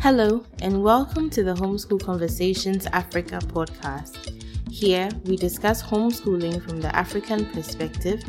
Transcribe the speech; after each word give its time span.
Hello, 0.00 0.44
and 0.62 0.82
welcome 0.82 1.28
to 1.30 1.42
the 1.42 1.54
Homeschool 1.54 2.04
Conversations 2.04 2.86
Africa 2.86 3.40
podcast. 3.42 4.42
Here, 4.70 5.08
we 5.24 5.36
discuss 5.36 5.82
homeschooling 5.82 6.62
from 6.62 6.80
the 6.80 6.94
African 6.94 7.46
perspective 7.46 8.22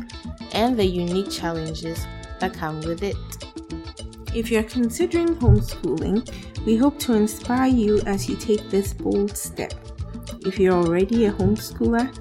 and 0.52 0.76
the 0.76 0.84
unique 0.84 1.30
challenges 1.30 2.06
that 2.40 2.54
come 2.54 2.80
with 2.80 3.02
it. 3.02 3.16
If 4.34 4.50
you're 4.50 4.64
considering 4.64 5.36
homeschooling, 5.36 6.28
we 6.66 6.76
hope 6.76 6.98
to 7.00 7.14
inspire 7.14 7.68
you 7.68 8.00
as 8.00 8.28
you 8.28 8.36
take 8.36 8.68
this 8.68 8.92
bold 8.92 9.36
step. 9.36 9.74
If 10.44 10.58
you're 10.58 10.74
already 10.74 11.26
a 11.26 11.32
homeschooler, 11.32 12.12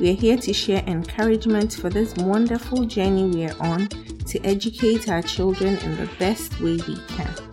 we 0.00 0.10
are 0.10 0.14
here 0.14 0.36
to 0.36 0.52
share 0.52 0.82
encouragement 0.86 1.72
for 1.72 1.90
this 1.90 2.14
wonderful 2.16 2.84
journey 2.84 3.24
we 3.24 3.46
are 3.46 3.56
on 3.60 3.88
to 4.26 4.40
educate 4.44 5.08
our 5.08 5.22
children 5.22 5.76
in 5.78 5.96
the 5.96 6.10
best 6.18 6.60
way 6.60 6.78
we 6.88 6.96
can. 7.08 7.45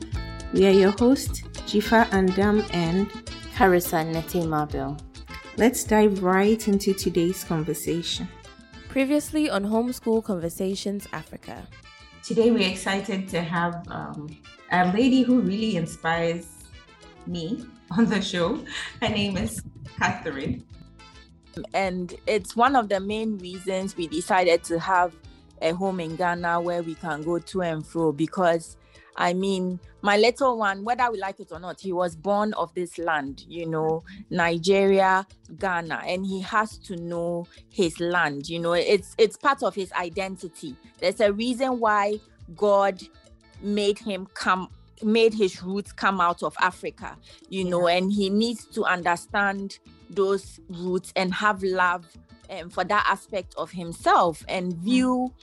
We 0.53 0.67
are 0.67 0.71
your 0.71 0.91
hosts, 0.91 1.41
Jifa 1.65 2.05
Andam 2.11 2.63
and 2.75 3.09
Harissa 3.55 4.05
Neti 4.05 4.47
Mabel. 4.47 4.95
Let's 5.57 5.83
dive 5.83 6.21
right 6.21 6.67
into 6.67 6.93
today's 6.93 7.43
conversation. 7.43 8.27
Previously 8.87 9.49
on 9.49 9.65
Homeschool 9.65 10.23
Conversations 10.23 11.07
Africa. 11.11 11.67
Today 12.21 12.51
we're 12.51 12.69
excited 12.69 13.27
to 13.29 13.41
have 13.41 13.83
um, 13.87 14.29
a 14.71 14.93
lady 14.93 15.23
who 15.23 15.41
really 15.41 15.75
inspires 15.75 16.45
me 17.25 17.65
on 17.97 18.05
the 18.05 18.21
show. 18.21 18.63
Her 19.01 19.09
name 19.09 19.37
is 19.37 19.59
Catherine. 19.97 20.63
And 21.73 22.13
it's 22.27 22.55
one 22.55 22.75
of 22.75 22.89
the 22.89 22.99
main 22.99 23.39
reasons 23.39 23.97
we 23.97 24.07
decided 24.07 24.63
to 24.65 24.77
have 24.77 25.15
a 25.63 25.71
home 25.71 25.99
in 25.99 26.15
Ghana 26.15 26.61
where 26.61 26.83
we 26.83 26.93
can 26.93 27.23
go 27.23 27.39
to 27.39 27.61
and 27.63 27.83
fro 27.83 28.11
because 28.11 28.77
I 29.15 29.33
mean, 29.33 29.79
my 30.01 30.17
little 30.17 30.57
one, 30.57 30.83
whether 30.83 31.09
we 31.11 31.19
like 31.19 31.39
it 31.39 31.51
or 31.51 31.59
not, 31.59 31.79
he 31.79 31.93
was 31.93 32.15
born 32.15 32.53
of 32.53 32.73
this 32.73 32.97
land, 32.97 33.45
you 33.47 33.65
know, 33.65 34.03
Nigeria, 34.29 35.25
Ghana, 35.59 36.01
and 36.05 36.25
he 36.25 36.41
has 36.41 36.77
to 36.79 36.95
know 36.95 37.47
his 37.69 37.99
land. 37.99 38.49
You 38.49 38.59
know, 38.59 38.73
it's 38.73 39.15
it's 39.17 39.37
part 39.37 39.63
of 39.63 39.75
his 39.75 39.91
identity. 39.93 40.75
There's 40.99 41.21
a 41.21 41.31
reason 41.31 41.79
why 41.79 42.19
God 42.55 43.01
made 43.61 43.99
him 43.99 44.27
come 44.33 44.69
made 45.01 45.33
his 45.33 45.61
roots 45.61 45.91
come 45.91 46.21
out 46.21 46.43
of 46.43 46.55
Africa, 46.59 47.17
you 47.49 47.65
know, 47.65 47.87
and 47.87 48.11
he 48.11 48.29
needs 48.29 48.65
to 48.65 48.85
understand 48.85 49.79
those 50.09 50.59
roots 50.69 51.11
and 51.15 51.33
have 51.33 51.61
love 51.63 52.05
um, 52.49 52.69
for 52.69 52.83
that 52.83 53.05
aspect 53.09 53.53
of 53.57 53.71
himself 53.71 54.43
and 54.47 54.73
view 54.75 55.33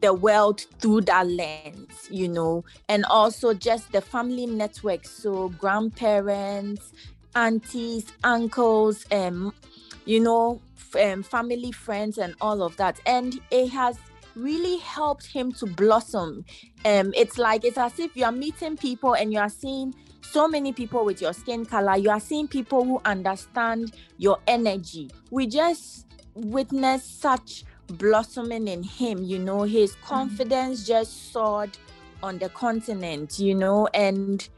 the 0.00 0.12
world 0.12 0.60
through 0.78 1.02
that 1.02 1.26
lens, 1.26 2.08
you 2.10 2.28
know, 2.28 2.64
and 2.88 3.04
also 3.06 3.54
just 3.54 3.92
the 3.92 4.00
family 4.00 4.46
network. 4.46 5.06
So 5.06 5.48
grandparents, 5.50 6.92
aunties, 7.34 8.06
uncles, 8.24 9.04
um, 9.10 9.52
you 10.04 10.20
know, 10.20 10.60
um, 11.02 11.22
family 11.22 11.72
friends, 11.72 12.18
and 12.18 12.34
all 12.40 12.62
of 12.62 12.76
that. 12.76 13.00
And 13.06 13.38
it 13.50 13.68
has 13.70 13.98
really 14.34 14.78
helped 14.78 15.26
him 15.26 15.50
to 15.52 15.66
blossom. 15.66 16.44
Um, 16.84 17.12
it's 17.16 17.38
like 17.38 17.64
it's 17.64 17.78
as 17.78 17.98
if 17.98 18.16
you 18.16 18.24
are 18.24 18.32
meeting 18.32 18.76
people 18.76 19.14
and 19.14 19.32
you 19.32 19.38
are 19.38 19.48
seeing 19.48 19.94
so 20.20 20.46
many 20.46 20.72
people 20.72 21.04
with 21.04 21.20
your 21.22 21.32
skin 21.32 21.64
color. 21.64 21.96
You 21.96 22.10
are 22.10 22.20
seeing 22.20 22.48
people 22.48 22.84
who 22.84 23.00
understand 23.04 23.94
your 24.18 24.38
energy. 24.46 25.10
We 25.30 25.46
just 25.46 26.06
witnessed 26.34 27.20
such 27.20 27.64
blossoming 27.86 28.68
in 28.68 28.82
him, 28.82 29.22
you 29.22 29.38
know, 29.38 29.62
his 29.62 29.92
mm-hmm. 29.92 30.06
confidence 30.06 30.80
mm-hmm. 30.80 30.88
just 30.88 31.32
soared 31.32 31.76
on 32.22 32.38
the 32.38 32.48
continent, 32.50 33.38
you 33.38 33.54
know, 33.54 33.88
and 33.94 34.48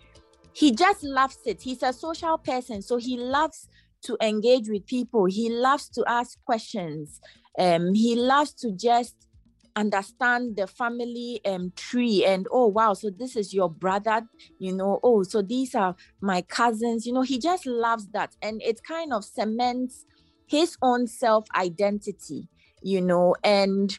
he 0.53 0.73
just 0.73 1.03
loves 1.03 1.39
it. 1.45 1.63
He's 1.63 1.83
a 1.83 1.93
social 1.93 2.39
person, 2.39 2.83
so 2.83 2.97
he 2.97 3.17
loves 3.17 3.69
to 4.03 4.17
engage 4.21 4.69
with 4.69 4.87
people. 4.87 5.27
He 5.27 5.51
loves 5.51 5.89
to 5.91 6.05
ask 6.07 6.43
questions. 6.45 7.21
Um, 7.59 7.95
he 7.95 8.15
loves 8.17 8.53
to 8.55 8.73
just 8.73 9.29
understand 9.77 10.57
the 10.57 10.67
family 10.67 11.41
um 11.47 11.73
tree 11.77 12.25
and 12.25 12.49
oh 12.51 12.67
wow 12.67 12.93
so 12.95 13.11
this 13.11 13.37
is 13.37 13.55
your 13.55 13.71
brother 13.71 14.23
you 14.59 14.73
know 14.73 14.99
oh 15.05 15.23
so 15.23 15.41
these 15.41 15.73
are 15.77 15.95
my 16.21 16.43
cousins 16.43 17.07
you 17.07 17.13
know 17.13 17.23
he 17.23 17.39
just 17.39 17.65
loves 17.65 18.09
that 18.09 18.35
and 18.43 18.61
it 18.63 18.83
kind 18.83 19.13
of 19.13 19.25
cements 19.25 20.05
his 20.47 20.77
own 20.83 21.07
self 21.07 21.47
identity 21.55 22.49
you 22.83 23.01
know, 23.01 23.35
and 23.43 23.99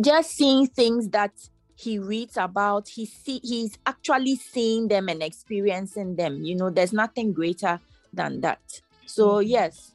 just 0.00 0.30
seeing 0.30 0.66
things 0.66 1.08
that 1.10 1.32
he 1.76 1.98
reads 1.98 2.36
about, 2.36 2.88
he 2.88 3.06
see 3.06 3.40
he's 3.42 3.76
actually 3.86 4.36
seeing 4.36 4.88
them 4.88 5.08
and 5.08 5.22
experiencing 5.22 6.16
them. 6.16 6.44
You 6.44 6.56
know, 6.56 6.70
there's 6.70 6.92
nothing 6.92 7.32
greater 7.32 7.80
than 8.12 8.40
that. 8.42 8.60
So 9.06 9.36
mm-hmm. 9.36 9.48
yes, 9.48 9.92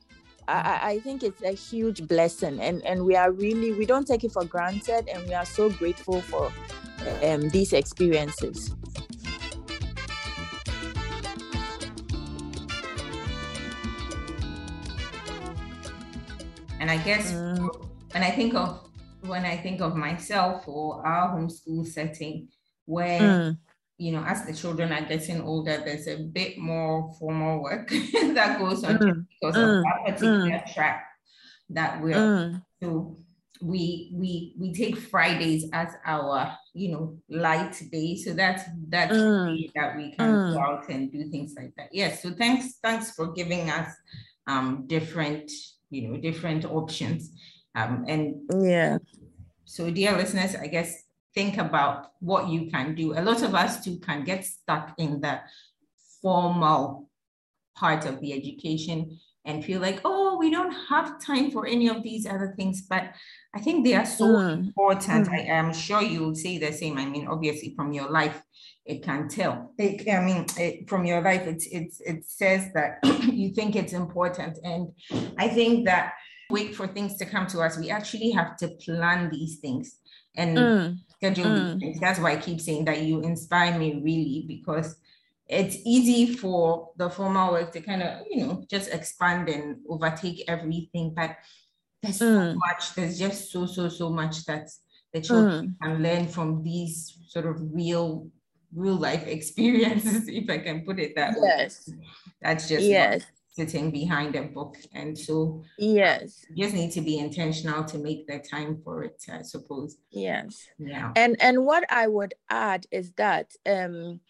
I, 0.47 0.79
I 0.84 1.00
think 1.00 1.23
it's 1.23 1.44
a 1.44 1.51
huge 1.51 2.07
blessing 2.07 2.59
and, 2.59 2.84
and 2.85 3.06
we 3.06 3.16
are 3.16 3.31
really 3.31 3.72
we 3.73 3.85
don't 3.85 4.07
take 4.07 4.23
it 4.23 4.31
for 4.31 4.44
granted 4.44 5.07
and 5.07 5.28
we 5.28 5.34
are 5.34 5.45
so 5.45 5.69
grateful 5.69 6.22
for 6.22 6.51
um, 7.23 7.50
these 7.50 7.73
experiences. 7.73 8.75
And 16.89 17.00
I 17.00 17.03
guess 17.03 17.31
mm. 17.31 17.88
when 18.13 18.23
I 18.23 18.31
think 18.31 18.55
of 18.55 18.89
when 19.22 19.45
I 19.45 19.57
think 19.57 19.79
of 19.81 19.95
myself 19.95 20.67
or 20.67 21.05
our 21.05 21.38
homeschool 21.38 21.85
setting, 21.85 22.47
where 22.85 23.19
mm. 23.19 23.57
you 23.97 24.11
know, 24.11 24.23
as 24.23 24.45
the 24.45 24.53
children 24.53 24.91
are 24.91 25.05
getting 25.05 25.41
older, 25.41 25.83
there's 25.85 26.07
a 26.07 26.17
bit 26.17 26.57
more 26.57 27.13
formal 27.19 27.61
work 27.61 27.89
that 28.33 28.57
goes 28.57 28.83
on 28.83 28.97
mm. 28.97 29.25
because 29.39 29.55
of 29.55 29.69
mm. 29.69 29.83
that 29.83 30.05
particular 30.05 30.50
mm. 30.50 30.73
track 30.73 31.05
that 31.69 32.01
we're 32.01 32.16
mm. 32.16 32.63
so 32.81 33.19
we 33.61 34.11
we 34.16 34.56
we 34.57 34.73
take 34.73 34.97
Fridays 34.97 35.69
as 35.71 35.89
our 36.06 36.57
you 36.73 36.89
know 36.89 37.19
light 37.29 37.79
day. 37.91 38.16
So 38.16 38.33
that's 38.33 38.63
that's 38.88 39.16
mm. 39.16 39.71
that 39.75 39.95
we 39.95 40.16
can 40.16 40.31
mm. 40.33 40.53
go 40.53 40.59
out 40.59 40.89
and 40.89 41.11
do 41.11 41.29
things 41.29 41.53
like 41.56 41.75
that. 41.77 41.89
Yes. 41.91 42.23
So 42.23 42.31
thanks 42.31 42.79
thanks 42.81 43.11
for 43.11 43.31
giving 43.31 43.69
us 43.69 43.94
um 44.47 44.85
different 44.88 45.51
you 45.89 46.07
know 46.07 46.17
different 46.17 46.66
options. 46.66 47.31
Um, 47.75 48.05
and 48.07 48.35
yeah. 48.63 48.97
so 49.63 49.91
dear 49.91 50.17
listeners 50.17 50.55
i 50.55 50.66
guess 50.66 51.03
think 51.33 51.57
about 51.57 52.11
what 52.19 52.50
you 52.50 52.69
can 52.69 52.95
do. 52.95 53.17
A 53.17 53.22
lot 53.22 53.41
of 53.44 53.53
us 53.55 53.83
too 53.83 54.00
can 54.00 54.23
get 54.23 54.45
stuck 54.45 54.94
in 54.97 55.22
the 55.22 55.39
formal 56.22 57.09
part 57.75 58.05
of 58.05 58.19
the 58.19 58.33
education 58.33 59.19
and 59.45 59.63
feel 59.63 59.79
like 59.79 60.01
oh 60.03 60.38
we 60.38 60.51
don't 60.51 60.73
have 60.89 61.22
time 61.22 61.50
for 61.50 61.66
any 61.66 61.88
of 61.88 62.03
these 62.03 62.25
other 62.25 62.53
things. 62.57 62.81
But 62.81 63.13
i 63.56 63.59
think 63.59 63.85
they 63.85 63.95
are 63.95 64.06
so 64.06 64.25
mm. 64.25 64.53
important. 64.66 65.27
Mm. 65.27 65.33
i 65.33 65.41
am 65.59 65.73
sure 65.73 66.01
you'll 66.01 66.35
say 66.35 66.57
the 66.57 66.71
same 66.71 66.97
i 66.97 67.06
mean 67.06 67.27
obviously 67.27 67.73
from 67.75 67.94
your 67.94 68.09
life 68.11 68.41
it 68.89 69.03
can 69.03 69.27
tell. 69.29 69.72
It, 69.77 70.09
I 70.11 70.19
mean, 70.25 70.45
it, 70.57 70.89
from 70.89 71.05
your 71.05 71.22
life, 71.22 71.45
it, 71.45 71.63
it, 71.72 71.94
it 72.00 72.25
says 72.25 72.73
that 72.73 72.97
you 73.31 73.53
think 73.53 73.75
it's 73.75 73.94
important. 73.94 74.57
And 74.63 74.89
I 75.38 75.47
think 75.47 75.85
that 75.85 76.13
wait 76.50 76.75
for 76.75 76.88
things 76.88 77.16
to 77.17 77.25
come 77.25 77.45
to 77.47 77.59
us. 77.59 77.77
We 77.77 77.91
actually 77.91 78.31
have 78.31 78.57
to 78.57 78.69
plan 78.83 79.29
these 79.29 79.59
things 79.59 80.00
and 80.35 80.57
mm. 80.57 80.97
schedule 81.09 81.45
mm. 81.45 81.73
these 81.73 81.79
things. 81.79 82.00
That's 82.00 82.19
why 82.19 82.31
I 82.31 82.38
keep 82.38 82.59
saying 82.59 82.85
that 82.85 83.03
you 83.03 83.22
inspire 83.22 83.77
me 83.77 84.01
really 84.03 84.45
because 84.47 84.95
it's 85.45 85.77
easy 85.85 86.33
for 86.35 86.89
the 86.97 87.11
formal 87.11 87.51
work 87.51 87.71
to 87.73 87.81
kind 87.81 88.01
of, 88.01 88.25
you 88.27 88.44
know, 88.44 88.63
just 88.67 88.91
expand 88.91 89.50
and 89.50 89.77
overtake 89.88 90.45
everything. 90.47 91.13
But 91.16 91.35
there's 92.01 92.17
mm. 92.17 92.53
so 92.53 92.56
much, 92.56 92.95
there's 92.95 93.19
just 93.19 93.51
so, 93.51 93.67
so, 93.67 93.88
so 93.88 94.09
much 94.09 94.45
that 94.45 94.67
the 95.13 95.21
children 95.21 95.67
mm. 95.67 95.85
can 95.85 96.01
learn 96.01 96.27
from 96.27 96.63
these 96.63 97.19
sort 97.27 97.45
of 97.45 97.57
real 97.71 98.31
real 98.74 98.96
life 98.96 99.25
experiences, 99.28 100.28
if 100.28 100.50
I 100.50 100.59
can 100.59 100.86
put 100.86 101.00
it 101.00 101.16
that 101.16 101.36
yes. 101.42 101.88
way. 101.88 101.98
That's 102.42 102.68
just 102.68 102.86
yes. 102.86 103.24
sitting 103.51 103.92
behind 103.92 104.36
a 104.36 104.44
book. 104.44 104.77
And 104.94 105.18
so 105.18 105.63
yes, 105.77 106.45
you 106.54 106.63
just 106.63 106.75
need 106.75 106.92
to 106.92 107.01
be 107.01 107.18
intentional 107.18 107.83
to 107.86 107.98
make 107.98 108.27
the 108.27 108.39
time 108.39 108.81
for 108.83 109.04
it, 109.04 109.24
I 109.31 109.42
suppose. 109.42 109.98
Yes. 110.12 110.68
Yeah. 110.77 111.12
And 111.16 111.42
and 111.42 111.66
what 111.66 111.86
I 111.89 112.07
would 112.07 112.33
add 112.50 112.86
is 112.92 113.12
that 113.13 113.54
um 113.66 114.21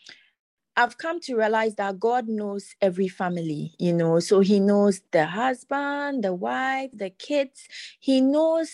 I've 0.75 0.97
come 0.97 1.19
to 1.21 1.35
realize 1.35 1.75
that 1.75 1.99
God 1.99 2.29
knows 2.29 2.73
every 2.81 3.09
family, 3.09 3.73
you 3.79 3.91
know, 3.91 4.21
so 4.21 4.39
He 4.39 4.61
knows 4.61 5.01
the 5.11 5.25
husband, 5.25 6.23
the 6.23 6.33
wife, 6.33 6.91
the 6.93 7.09
kids. 7.09 7.67
He 7.99 8.21
knows 8.21 8.73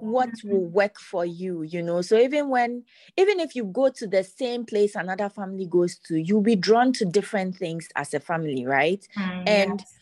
what 0.00 0.30
will 0.44 0.64
work 0.64 0.98
for 0.98 1.26
you 1.26 1.62
you 1.62 1.82
know 1.82 2.00
so 2.00 2.16
even 2.16 2.48
when 2.48 2.82
even 3.18 3.38
if 3.38 3.54
you 3.54 3.64
go 3.64 3.90
to 3.90 4.06
the 4.06 4.24
same 4.24 4.64
place 4.64 4.94
another 4.94 5.28
family 5.28 5.66
goes 5.66 5.98
to 5.98 6.16
you'll 6.16 6.40
be 6.40 6.56
drawn 6.56 6.90
to 6.90 7.04
different 7.04 7.54
things 7.54 7.86
as 7.96 8.14
a 8.14 8.20
family 8.20 8.64
right 8.64 9.06
mm, 9.14 9.42
and 9.46 9.80
yes. 9.80 9.98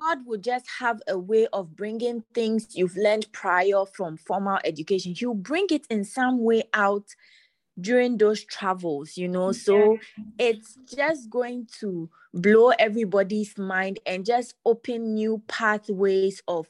god 0.00 0.18
will 0.24 0.38
just 0.38 0.64
have 0.80 0.98
a 1.08 1.18
way 1.18 1.46
of 1.52 1.76
bringing 1.76 2.24
things 2.32 2.68
you've 2.74 2.96
learned 2.96 3.30
prior 3.32 3.84
from 3.92 4.16
formal 4.16 4.58
education 4.64 5.14
he'll 5.14 5.34
bring 5.34 5.66
it 5.70 5.86
in 5.90 6.04
some 6.04 6.42
way 6.42 6.62
out 6.72 7.04
during 7.80 8.18
those 8.18 8.44
travels, 8.44 9.16
you 9.16 9.28
know. 9.28 9.52
So 9.52 9.98
it's 10.38 10.78
just 10.94 11.30
going 11.30 11.68
to 11.80 12.08
blow 12.32 12.70
everybody's 12.78 13.56
mind 13.58 13.98
and 14.06 14.24
just 14.24 14.54
open 14.64 15.14
new 15.14 15.42
pathways 15.48 16.42
of 16.48 16.66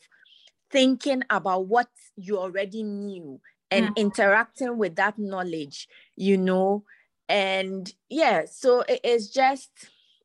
thinking 0.75 1.23
about 1.31 1.67
what 1.69 1.87
you 2.17 2.37
already 2.37 2.83
knew 2.83 3.41
and 3.71 3.87
mm. 3.87 3.97
interacting 3.97 4.77
with 4.77 4.97
that 4.97 5.17
knowledge, 5.17 5.87
you 6.17 6.37
know. 6.37 6.83
And 7.29 7.91
yeah, 8.11 8.43
so 8.51 8.81
it 8.81 9.01
is 9.05 9.31
just 9.31 9.71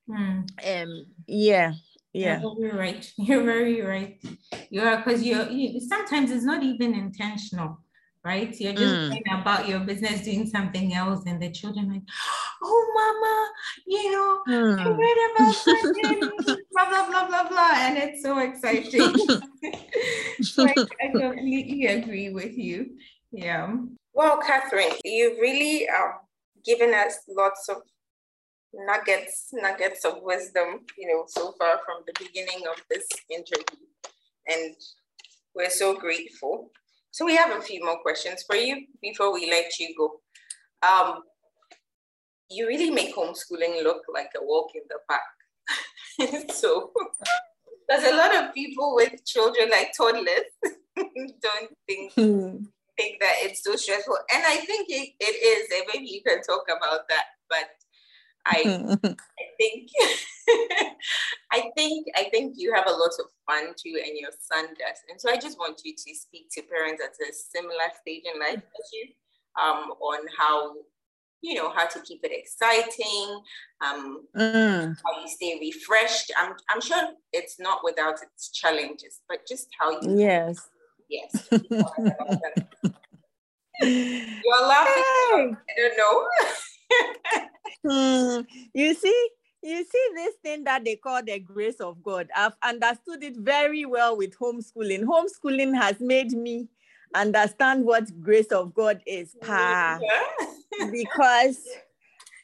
mm. 0.10 0.44
um 0.66 1.06
yeah. 1.28 1.74
Yeah, 2.12 2.42
you're 2.58 2.76
right. 2.76 3.08
You're 3.18 3.44
very 3.44 3.82
right. 3.82 4.20
You 4.72 4.82
are 4.82 4.98
because 4.98 5.22
you're 5.22 5.48
you, 5.48 5.80
sometimes 5.80 6.32
it's 6.32 6.44
not 6.44 6.64
even 6.64 6.96
intentional 6.96 7.82
right? 8.24 8.60
You're 8.60 8.74
just 8.74 8.96
mm. 8.96 9.10
going 9.10 9.42
about 9.42 9.68
your 9.68 9.80
business 9.80 10.22
doing 10.22 10.46
something 10.48 10.94
else, 10.94 11.24
and 11.26 11.42
the 11.42 11.52
children 11.52 11.92
like, 11.92 12.02
oh, 12.64 12.92
mama, 12.96 13.50
you 13.88 14.12
know, 14.12 14.42
mm. 14.48 14.80
I 14.80 14.90
read 14.90 15.32
about 15.36 15.56
something, 16.44 16.64
blah 16.72 16.90
blah 16.90 17.10
blah 17.10 17.28
blah 17.28 17.50
blah, 17.50 17.72
and 17.76 17.98
it's 17.98 18.22
so 18.22 18.40
exciting. 18.40 19.14
so 20.42 20.68
I, 20.68 20.76
I 21.02 21.08
completely 21.12 21.86
agree 21.86 22.30
with 22.32 22.58
you. 22.58 22.98
Yeah. 23.32 23.76
Well, 24.14 24.40
Catherine, 24.40 24.94
you've 25.06 25.40
really 25.40 25.88
um, 25.88 26.14
given 26.66 26.94
us 26.94 27.20
lots 27.30 27.70
of 27.70 27.78
nuggets, 28.74 29.50
nuggets 29.54 30.04
of 30.04 30.16
wisdom, 30.22 30.82
you 30.98 31.08
know, 31.08 31.24
so 31.28 31.54
far 31.58 31.80
from 31.86 32.04
the 32.06 32.14
beginning 32.20 32.68
of 32.70 32.82
this 32.90 33.08
interview, 33.30 33.86
and 34.48 34.76
we're 35.56 35.70
so 35.70 35.96
grateful. 35.96 36.72
So 37.12 37.26
we 37.26 37.36
have 37.36 37.58
a 37.58 37.62
few 37.62 37.84
more 37.84 38.00
questions 38.02 38.44
for 38.46 38.56
you 38.56 38.86
before 39.02 39.34
we 39.34 39.50
let 39.50 39.80
you 39.80 39.94
go. 39.98 40.22
Um, 40.88 41.24
you 42.50 42.68
really 42.68 42.90
make 42.90 43.16
homeschooling 43.16 43.84
look 43.84 44.04
like 44.14 44.32
a 44.38 44.44
walk 44.44 44.72
in 44.76 44.82
the 44.90 45.00
park. 45.08 46.52
so 46.54 46.92
there's 47.88 48.12
a 48.12 48.16
lot 48.16 48.36
of 48.36 48.54
people 48.54 48.96
with 48.96 49.26
children 49.26 49.70
like 49.70 49.92
toddlers 49.98 50.50
don't 50.96 51.78
think 51.88 52.14
hmm. 52.14 52.58
think 52.98 53.20
that 53.20 53.36
it's 53.42 53.64
so 53.64 53.76
stressful. 53.76 54.18
And 54.34 54.44
I 54.46 54.58
think 54.58 54.88
it, 54.90 55.14
it 55.20 55.24
is, 55.24 55.68
and 55.76 55.88
maybe 55.94 56.08
you 56.08 56.22
can 56.26 56.42
talk 56.42 56.64
about 56.66 57.08
that. 57.10 57.26
But 57.50 57.70
I 58.50 58.98
I 59.04 59.46
think 59.60 59.90
I 61.52 61.72
think 61.76 62.08
I 62.16 62.24
think 62.32 62.56
you 62.58 62.74
have 62.74 62.88
a 62.88 62.92
lot 62.92 63.12
of 63.20 63.26
fun 63.46 63.74
too, 63.78 64.02
and 64.04 64.18
your 64.18 64.32
son 64.40 64.66
does. 64.68 65.00
And 65.10 65.20
so 65.20 65.30
I 65.30 65.38
just 65.38 65.58
want 65.58 65.82
you 65.84 65.94
to 65.94 66.16
speak 66.16 66.50
to 66.54 66.62
parents 66.64 67.02
at 67.04 67.28
a 67.28 67.34
similar 67.34 67.90
stage 68.02 68.24
in 68.34 68.40
life 68.40 68.58
as 68.58 68.90
you, 68.94 69.08
um, 69.62 69.92
on 70.02 70.26
how 70.38 70.74
you 71.42 71.54
know 71.54 71.70
how 71.70 71.88
to 71.88 72.00
keep 72.02 72.20
it 72.24 72.32
exciting, 72.34 73.42
um, 73.86 74.26
mm. 74.36 74.96
how 75.06 75.22
you 75.22 75.28
stay 75.28 75.58
refreshed. 75.60 76.32
I'm 76.38 76.54
I'm 76.70 76.82
sure 76.82 77.02
it's 77.32 77.60
not 77.60 77.82
without 77.84 78.22
its 78.22 78.50
challenges, 78.52 79.22
but 79.30 79.48
just 79.48 79.68
how 79.80 79.92
you 79.92 80.18
yes 80.18 80.70
yes. 81.10 81.48
You're 83.82 84.68
laughing. 84.68 85.58
Hey. 85.68 85.76
I 85.78 85.78
don't 85.78 85.98
know. 85.98 86.28
Hmm. 87.84 88.42
You 88.74 88.94
see, 88.94 89.30
you 89.62 89.84
see 89.84 90.08
this 90.16 90.36
thing 90.44 90.64
that 90.66 90.86
they 90.86 90.96
call 90.96 91.24
the 91.24 91.40
grace 91.40 91.80
of 91.80 92.02
God. 92.02 92.30
I've 92.36 92.56
understood 92.64 93.24
it 93.24 93.38
very 93.38 93.86
well 93.86 94.18
with 94.18 94.38
homeschooling. 94.38 95.04
Homeschooling 95.04 95.80
has 95.80 96.00
made 96.00 96.32
me 96.32 96.68
understand 97.14 97.86
what 97.86 98.20
grace 98.22 98.52
of 98.52 98.74
God 98.74 99.02
is, 99.06 99.36
pa. 99.42 100.00
because 100.92 101.60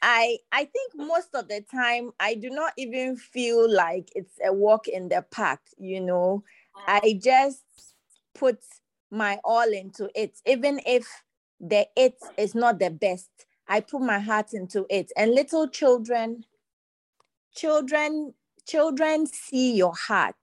I 0.01 0.38
I 0.51 0.65
think 0.65 0.94
most 0.95 1.30
of 1.33 1.48
the 1.48 1.63
time 1.74 2.12
I 2.19 2.36
do 2.36 2.50
not 2.50 2.74
even 2.77 3.15
feel 3.15 3.71
like 3.71 4.09
it's 4.15 4.38
a 4.45 4.51
walk 4.53 4.88
in 4.88 5.09
the 5.09 5.25
park, 5.31 5.62
you 5.77 6.01
know. 6.01 6.44
I 6.88 7.19
just 7.24 7.63
put 8.33 8.59
my 9.09 9.39
all 9.44 9.71
into 9.71 10.09
it, 10.13 10.38
even 10.45 10.81
if 10.86 11.07
the 11.59 11.88
it 11.95 12.18
is 12.38 12.53
not 12.53 12.80
the 12.80 12.89
best. 12.89 13.30
I 13.67 13.79
put 13.79 14.01
my 14.01 14.19
heart 14.19 14.53
into 14.53 14.85
it. 14.89 15.12
And 15.17 15.33
little 15.33 15.67
children, 15.67 16.45
children, 17.56 18.33
children 18.67 19.27
see 19.27 19.75
your 19.75 19.94
heart. 19.94 20.35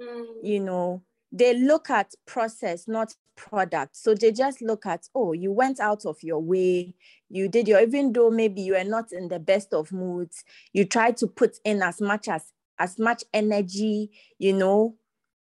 Mm. 0.00 0.24
You 0.42 0.60
know, 0.60 1.02
they 1.30 1.54
look 1.54 1.90
at 1.90 2.14
process, 2.26 2.88
not 2.88 3.14
product. 3.36 3.96
So 3.96 4.14
they 4.14 4.32
just 4.32 4.62
look 4.62 4.86
at, 4.86 5.08
oh, 5.14 5.32
you 5.32 5.52
went 5.52 5.80
out 5.80 6.04
of 6.04 6.22
your 6.22 6.40
way, 6.40 6.94
you 7.28 7.48
did 7.48 7.68
your, 7.68 7.80
even 7.80 8.12
though 8.12 8.30
maybe 8.30 8.62
you 8.62 8.76
are 8.76 8.84
not 8.84 9.12
in 9.12 9.28
the 9.28 9.38
best 9.38 9.72
of 9.72 9.92
moods, 9.92 10.44
you 10.72 10.84
try 10.84 11.12
to 11.12 11.26
put 11.26 11.58
in 11.64 11.82
as 11.82 12.00
much 12.00 12.28
as 12.28 12.52
as 12.78 12.98
much 12.98 13.22
energy, 13.32 14.10
you 14.38 14.52
know. 14.52 14.96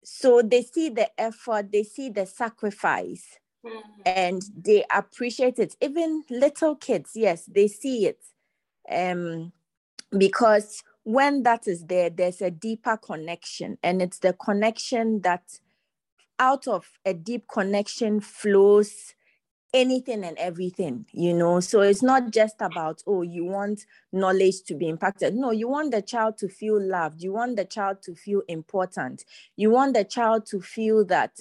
So 0.02 0.40
they 0.40 0.62
see 0.62 0.88
the 0.88 1.10
effort, 1.20 1.70
they 1.70 1.82
see 1.82 2.08
the 2.08 2.24
sacrifice 2.24 3.38
mm-hmm. 3.64 4.00
and 4.06 4.42
they 4.56 4.84
appreciate 4.94 5.58
it. 5.58 5.76
Even 5.80 6.24
little 6.30 6.76
kids, 6.76 7.12
yes, 7.14 7.44
they 7.46 7.68
see 7.68 8.06
it. 8.06 8.20
Um, 8.90 9.52
because 10.16 10.82
when 11.04 11.42
that 11.42 11.66
is 11.66 11.84
there, 11.86 12.10
there's 12.10 12.40
a 12.42 12.50
deeper 12.50 12.96
connection, 12.96 13.78
and 13.82 14.02
it's 14.02 14.18
the 14.18 14.32
connection 14.32 15.20
that 15.22 15.60
out 16.38 16.68
of 16.68 16.86
a 17.04 17.14
deep 17.14 17.46
connection 17.48 18.20
flows 18.20 19.14
anything 19.74 20.24
and 20.24 20.38
everything, 20.38 21.04
you 21.12 21.34
know. 21.34 21.60
So 21.60 21.82
it's 21.82 22.02
not 22.02 22.30
just 22.30 22.56
about, 22.60 23.02
oh, 23.06 23.22
you 23.22 23.44
want 23.44 23.84
knowledge 24.12 24.62
to 24.64 24.74
be 24.74 24.88
impacted. 24.88 25.34
No, 25.34 25.50
you 25.50 25.68
want 25.68 25.92
the 25.92 26.02
child 26.02 26.38
to 26.38 26.48
feel 26.48 26.80
loved. 26.80 27.22
You 27.22 27.32
want 27.32 27.56
the 27.56 27.64
child 27.64 28.02
to 28.02 28.14
feel 28.14 28.42
important. 28.48 29.24
You 29.56 29.70
want 29.70 29.94
the 29.94 30.04
child 30.04 30.46
to 30.46 30.60
feel 30.60 31.04
that 31.06 31.40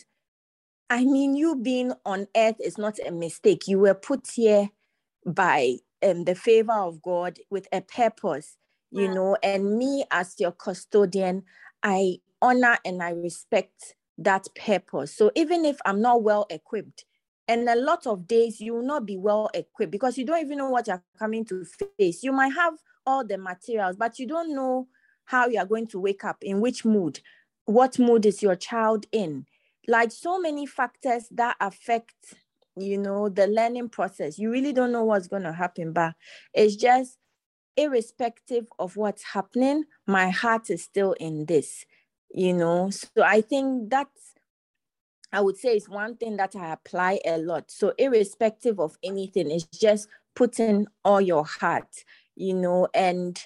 I 0.90 1.04
mean, 1.04 1.36
you 1.36 1.56
being 1.56 1.92
on 2.06 2.28
earth 2.36 2.56
is 2.60 2.78
not 2.78 2.98
a 3.06 3.12
mistake. 3.12 3.68
You 3.68 3.80
were 3.80 3.94
put 3.94 4.30
here 4.34 4.70
by 5.26 5.76
um, 6.04 6.24
the 6.24 6.36
favor 6.36 6.74
of 6.74 7.02
God 7.02 7.40
with 7.50 7.68
a 7.74 7.82
purpose, 7.82 8.56
you 8.92 9.06
yeah. 9.06 9.14
know, 9.14 9.38
and 9.44 9.78
me 9.78 10.06
as 10.12 10.36
your 10.40 10.54
custodian, 10.54 11.44
I 11.84 12.18
honor 12.42 12.78
and 12.86 13.04
I 13.04 13.12
respect 13.12 13.96
that 14.18 14.48
purpose. 14.56 15.14
So 15.14 15.32
even 15.36 15.66
if 15.66 15.78
I'm 15.86 16.02
not 16.02 16.24
well 16.24 16.46
equipped, 16.50 17.06
and 17.50 17.68
a 17.70 17.76
lot 17.76 18.08
of 18.08 18.28
days 18.28 18.60
you 18.60 18.74
will 18.74 18.86
not 18.86 19.06
be 19.06 19.18
well 19.18 19.50
equipped 19.54 19.92
because 19.92 20.18
you 20.18 20.26
don't 20.26 20.42
even 20.42 20.58
know 20.58 20.70
what 20.70 20.88
you're 20.88 21.04
coming 21.18 21.46
to 21.46 21.66
face. 21.98 22.24
You 22.24 22.32
might 22.32 22.54
have 22.54 22.74
all 23.06 23.26
the 23.26 23.38
materials, 23.38 23.96
but 23.98 24.20
you 24.20 24.28
don't 24.28 24.54
know 24.54 24.88
how 25.26 25.48
you 25.48 25.60
are 25.60 25.66
going 25.66 25.88
to 25.88 26.00
wake 26.00 26.24
up, 26.24 26.38
in 26.42 26.62
which 26.62 26.86
mood, 26.86 27.20
what 27.66 28.00
mood 28.00 28.26
is 28.26 28.42
your 28.42 28.56
child 28.56 29.06
in 29.12 29.46
like 29.88 30.12
so 30.12 30.40
many 30.40 30.66
factors 30.66 31.28
that 31.32 31.56
affect 31.60 32.14
you 32.76 32.98
know 32.98 33.30
the 33.30 33.48
learning 33.48 33.90
process. 33.90 34.38
You 34.38 34.52
really 34.52 34.74
don't 34.74 34.92
know 34.92 35.04
what's 35.04 35.28
going 35.28 35.44
to 35.44 35.54
happen 35.54 35.94
but 35.94 36.14
it's 36.54 36.76
just 36.76 37.18
irrespective 37.76 38.66
of 38.80 38.98
what's 38.98 39.24
happening 39.24 39.84
my 40.08 40.30
heart 40.30 40.70
is 40.70 40.84
still 40.84 41.14
in 41.14 41.46
this 41.46 41.86
you 42.34 42.52
know? 42.54 42.90
So 42.90 43.24
i 43.24 43.40
think 43.42 43.90
that's 43.90 44.34
i 45.32 45.40
would 45.40 45.58
say 45.58 45.76
is 45.78 45.88
one 45.88 46.18
thing 46.18 46.38
that 46.38 46.56
i 46.56 46.72
apply 46.74 47.20
a 47.26 47.38
lot. 47.38 47.70
So 47.70 47.94
irrespective 47.98 48.80
of 48.80 48.98
anything 49.04 49.52
it's 49.52 49.66
just 49.66 50.08
putting 50.36 50.88
all 51.06 51.22
your 51.22 51.46
heart 51.46 52.04
you 52.36 52.54
know? 52.54 52.88
And 52.94 53.40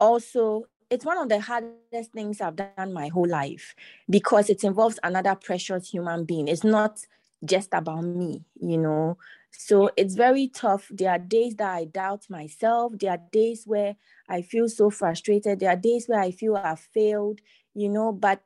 also 0.00 0.64
it's 0.90 1.04
one 1.04 1.18
of 1.18 1.28
the 1.28 1.40
hardest 1.40 2.12
things 2.12 2.40
I've 2.40 2.56
done 2.56 2.92
my 2.92 3.08
whole 3.08 3.28
life 3.28 3.74
because 4.08 4.48
it 4.48 4.64
involves 4.64 4.98
another 5.02 5.34
precious 5.34 5.90
human 5.90 6.24
being. 6.24 6.48
It's 6.48 6.64
not 6.64 7.00
just 7.44 7.68
about 7.72 8.02
me, 8.02 8.44
you 8.60 8.78
know. 8.78 9.18
So 9.50 9.90
it's 9.96 10.14
very 10.14 10.48
tough. 10.48 10.88
There 10.90 11.10
are 11.10 11.18
days 11.18 11.56
that 11.56 11.70
I 11.74 11.84
doubt 11.84 12.24
myself. 12.28 12.92
There 12.98 13.10
are 13.10 13.20
days 13.32 13.64
where 13.66 13.96
I 14.28 14.42
feel 14.42 14.68
so 14.68 14.90
frustrated. 14.90 15.60
There 15.60 15.70
are 15.70 15.76
days 15.76 16.06
where 16.06 16.20
I 16.20 16.30
feel 16.30 16.56
I've 16.56 16.80
failed, 16.80 17.40
you 17.74 17.88
know, 17.88 18.12
but 18.12 18.42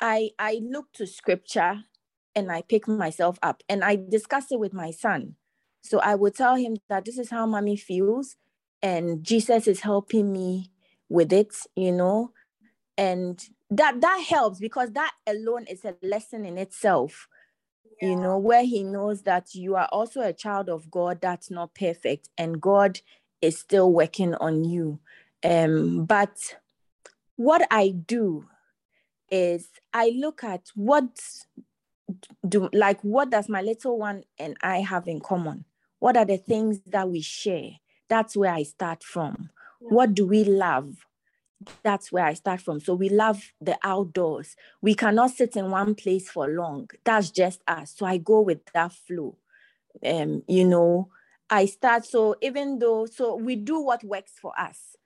I 0.00 0.30
I 0.38 0.60
look 0.62 0.92
to 0.94 1.06
scripture 1.06 1.84
and 2.34 2.50
I 2.50 2.62
pick 2.62 2.88
myself 2.88 3.38
up 3.42 3.62
and 3.68 3.84
I 3.84 3.96
discuss 3.96 4.50
it 4.50 4.58
with 4.58 4.72
my 4.72 4.90
son. 4.90 5.36
So 5.82 6.00
I 6.00 6.14
would 6.14 6.34
tell 6.34 6.56
him 6.56 6.76
that 6.88 7.04
this 7.04 7.18
is 7.18 7.30
how 7.30 7.46
mommy 7.46 7.76
feels 7.76 8.36
and 8.82 9.22
Jesus 9.22 9.68
is 9.68 9.80
helping 9.80 10.32
me 10.32 10.70
with 11.14 11.32
it, 11.32 11.54
you 11.76 11.92
know, 11.92 12.32
and 12.98 13.48
that 13.70 14.00
that 14.00 14.24
helps 14.28 14.58
because 14.58 14.92
that 14.92 15.12
alone 15.26 15.64
is 15.66 15.84
a 15.84 15.94
lesson 16.02 16.44
in 16.44 16.58
itself 16.58 17.28
yeah. 18.00 18.10
you 18.10 18.16
know 18.16 18.38
where 18.38 18.62
he 18.62 18.84
knows 18.84 19.22
that 19.22 19.54
you 19.54 19.74
are 19.74 19.88
also 19.90 20.20
a 20.20 20.32
child 20.32 20.68
of 20.68 20.90
god 20.90 21.18
that's 21.20 21.50
not 21.50 21.74
perfect 21.74 22.28
and 22.36 22.60
god 22.60 23.00
is 23.40 23.58
still 23.58 23.90
working 23.90 24.34
on 24.34 24.62
you 24.62 25.00
um 25.42 26.04
but 26.04 26.56
what 27.36 27.66
i 27.70 27.88
do 27.88 28.44
is 29.30 29.68
i 29.92 30.12
look 30.14 30.44
at 30.44 30.68
what 30.74 31.08
do 32.46 32.68
like 32.72 33.00
what 33.00 33.30
does 33.30 33.48
my 33.48 33.62
little 33.62 33.98
one 33.98 34.22
and 34.38 34.56
i 34.62 34.80
have 34.80 35.08
in 35.08 35.20
common 35.20 35.64
What 36.04 36.18
are 36.18 36.26
the 36.26 36.36
things 36.36 36.80
that 36.88 37.08
we 37.08 37.22
share? 37.22 37.70
That's 38.10 38.36
where 38.36 38.52
I 38.52 38.64
start 38.64 39.02
from. 39.02 39.48
What 39.88 40.14
do 40.14 40.26
we 40.26 40.44
love? 40.44 41.06
That's 41.82 42.12
where 42.12 42.24
I 42.24 42.34
start 42.34 42.60
from. 42.60 42.80
So 42.80 42.94
we 42.94 43.08
love 43.08 43.52
the 43.60 43.78
outdoors. 43.82 44.56
We 44.82 44.94
cannot 44.94 45.30
sit 45.30 45.56
in 45.56 45.70
one 45.70 45.94
place 45.94 46.28
for 46.30 46.48
long. 46.48 46.90
That's 47.04 47.30
just 47.30 47.62
us. 47.66 47.94
So 47.96 48.06
I 48.06 48.18
go 48.18 48.40
with 48.40 48.60
that 48.74 48.92
flow. 48.92 49.36
Um, 50.04 50.42
you 50.48 50.64
know, 50.64 51.08
I 51.48 51.66
start 51.66 52.04
so 52.04 52.36
even 52.42 52.78
though 52.78 53.06
so 53.06 53.36
we 53.36 53.56
do 53.56 53.80
what 53.80 54.02
works 54.04 54.32
for 54.40 54.52
us. 54.58 54.96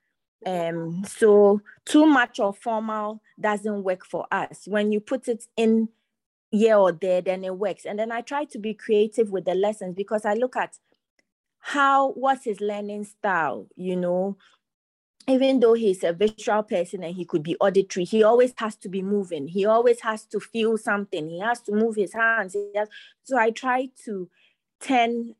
Um, 0.45 1.03
so 1.05 1.61
too 1.85 2.05
much 2.05 2.39
of 2.39 2.57
formal 2.57 3.21
doesn't 3.39 3.83
work 3.83 4.05
for 4.05 4.25
us. 4.31 4.63
When 4.67 4.91
you 4.91 4.99
put 4.99 5.27
it 5.27 5.45
in 5.57 5.89
here 6.49 6.77
or 6.77 6.91
there, 6.91 7.21
then 7.21 7.43
it 7.43 7.57
works. 7.57 7.85
And 7.85 7.99
then 7.99 8.11
I 8.11 8.21
try 8.21 8.45
to 8.45 8.57
be 8.57 8.73
creative 8.73 9.29
with 9.29 9.45
the 9.45 9.53
lessons 9.53 9.95
because 9.95 10.25
I 10.25 10.33
look 10.33 10.55
at 10.55 10.77
how 11.59 12.11
what's 12.11 12.45
his 12.45 12.61
learning 12.61 13.03
style, 13.05 13.67
you 13.75 13.95
know. 13.95 14.37
Even 15.29 15.59
though 15.59 15.73
he's 15.73 16.03
a 16.03 16.11
visual 16.11 16.63
person 16.63 17.03
and 17.03 17.15
he 17.15 17.23
could 17.23 17.43
be 17.43 17.55
auditory, 17.57 18.03
he 18.03 18.23
always 18.23 18.51
has 18.57 18.75
to 18.77 18.89
be 18.89 19.03
moving. 19.03 19.47
He 19.47 19.65
always 19.65 20.01
has 20.01 20.25
to 20.25 20.39
feel 20.39 20.77
something. 20.77 21.29
He 21.29 21.39
has 21.39 21.61
to 21.61 21.71
move 21.71 21.95
his 21.95 22.13
hands. 22.13 22.55
Has, 22.75 22.89
so 23.23 23.37
I 23.37 23.51
try 23.51 23.89
to 24.05 24.27
tend 24.79 25.35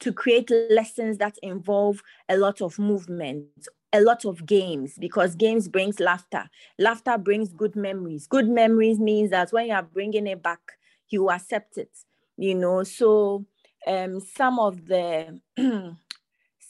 to 0.00 0.12
create 0.12 0.50
lessons 0.70 1.18
that 1.18 1.36
involve 1.42 2.02
a 2.28 2.36
lot 2.36 2.60
of 2.60 2.78
movement 2.78 3.46
a 3.92 4.00
lot 4.02 4.24
of 4.26 4.44
games 4.44 4.94
because 4.98 5.34
games 5.34 5.66
brings 5.66 5.98
laughter 5.98 6.44
laughter 6.78 7.16
brings 7.16 7.52
good 7.54 7.74
memories 7.74 8.26
good 8.26 8.46
memories 8.48 8.98
means 8.98 9.30
that 9.30 9.50
when 9.50 9.66
you 9.66 9.72
are 9.72 9.82
bringing 9.82 10.26
it 10.26 10.42
back 10.42 10.60
you 11.08 11.30
accept 11.30 11.78
it 11.78 11.90
you 12.36 12.54
know 12.54 12.82
so 12.82 13.46
um, 13.86 14.20
some 14.20 14.58
of 14.58 14.86
the 14.86 15.40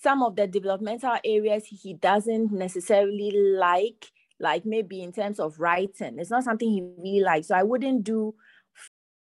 some 0.00 0.22
of 0.22 0.36
the 0.36 0.46
developmental 0.46 1.16
areas 1.24 1.64
he 1.66 1.94
doesn't 1.94 2.52
necessarily 2.52 3.32
like 3.56 4.10
like 4.40 4.64
maybe 4.64 5.02
in 5.02 5.12
terms 5.12 5.40
of 5.40 5.58
writing 5.58 6.18
it's 6.18 6.30
not 6.30 6.44
something 6.44 6.70
he 6.70 6.82
really 6.98 7.24
likes 7.24 7.48
so 7.48 7.54
i 7.54 7.62
wouldn't 7.62 8.04
do 8.04 8.34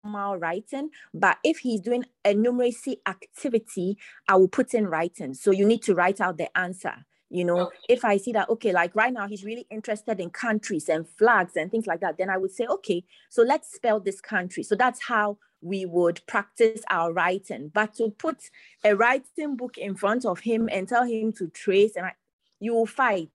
formal 0.02 0.36
writing, 0.36 0.90
but 1.12 1.38
if 1.44 1.58
he's 1.58 1.80
doing 1.80 2.04
a 2.24 2.34
numeracy 2.34 2.96
activity, 3.06 3.98
I 4.28 4.36
will 4.36 4.48
put 4.48 4.74
in 4.74 4.86
writing. 4.86 5.34
So 5.34 5.50
you 5.50 5.66
need 5.66 5.82
to 5.82 5.94
write 5.94 6.20
out 6.20 6.38
the 6.38 6.56
answer. 6.56 6.94
You 7.32 7.44
know, 7.44 7.60
okay. 7.60 7.76
if 7.88 8.04
I 8.04 8.16
see 8.16 8.32
that, 8.32 8.48
okay, 8.48 8.72
like 8.72 8.94
right 8.96 9.12
now 9.12 9.28
he's 9.28 9.44
really 9.44 9.64
interested 9.70 10.18
in 10.18 10.30
countries 10.30 10.88
and 10.88 11.08
flags 11.08 11.54
and 11.54 11.70
things 11.70 11.86
like 11.86 12.00
that, 12.00 12.18
then 12.18 12.28
I 12.28 12.36
would 12.36 12.50
say, 12.50 12.66
okay, 12.66 13.04
so 13.28 13.42
let's 13.42 13.72
spell 13.72 14.00
this 14.00 14.20
country. 14.20 14.64
So 14.64 14.74
that's 14.74 15.00
how 15.00 15.38
we 15.62 15.86
would 15.86 16.20
practice 16.26 16.82
our 16.90 17.12
writing. 17.12 17.70
But 17.72 17.94
to 17.94 18.10
put 18.10 18.38
a 18.84 18.94
writing 18.96 19.56
book 19.56 19.76
in 19.78 19.94
front 19.94 20.24
of 20.24 20.40
him 20.40 20.68
and 20.70 20.88
tell 20.88 21.04
him 21.04 21.32
to 21.34 21.48
trace, 21.48 21.96
and 21.96 22.06
I, 22.06 22.12
you 22.60 22.74
will 22.74 22.86
fight. 22.86 23.28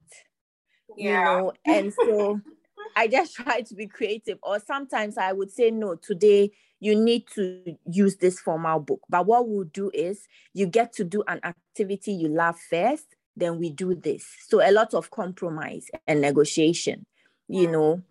Yeah. 0.98 1.05
You 1.05 1.41
know, 1.41 1.53
and 1.65 1.94
so 1.94 2.41
I 2.96 3.08
just 3.08 3.36
try 3.36 3.62
to 3.62 3.75
be 3.75 3.88
creative. 3.88 4.39
Or 4.44 4.60
sometimes 4.60 5.17
I 5.17 5.34
would 5.34 5.51
say, 5.51 5.72
no, 5.72 5.96
today 5.96 6.51
you 6.79 6.96
need 6.96 7.25
to 7.36 7.77
use 7.86 8.17
this 8.17 8.39
formal 8.39 8.79
book. 8.79 9.01
But 9.10 9.25
what 9.25 9.48
we'll 9.48 9.65
do 9.65 9.91
is 9.94 10.27
you 10.53 10.67
get 10.67 10.94
to 10.94 11.03
do 11.03 11.24
an 11.27 11.39
activity 11.44 12.13
you 12.13 12.29
love 12.29 12.60
first, 12.60 13.15
then 13.36 13.60
we 13.60 13.70
do 13.70 13.96
this. 13.96 14.25
So 14.48 14.62
a 14.62 14.72
lot 14.72 14.94
of 14.94 15.12
compromise 15.12 15.88
and 16.08 16.22
negotiation, 16.22 17.05
you 17.48 17.70
know. 17.70 18.01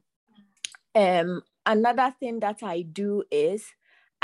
Um, 0.95 1.43
another 1.67 2.15
thing 2.21 2.41
that 2.41 2.63
I 2.63 2.83
do 2.83 3.25
is 3.31 3.65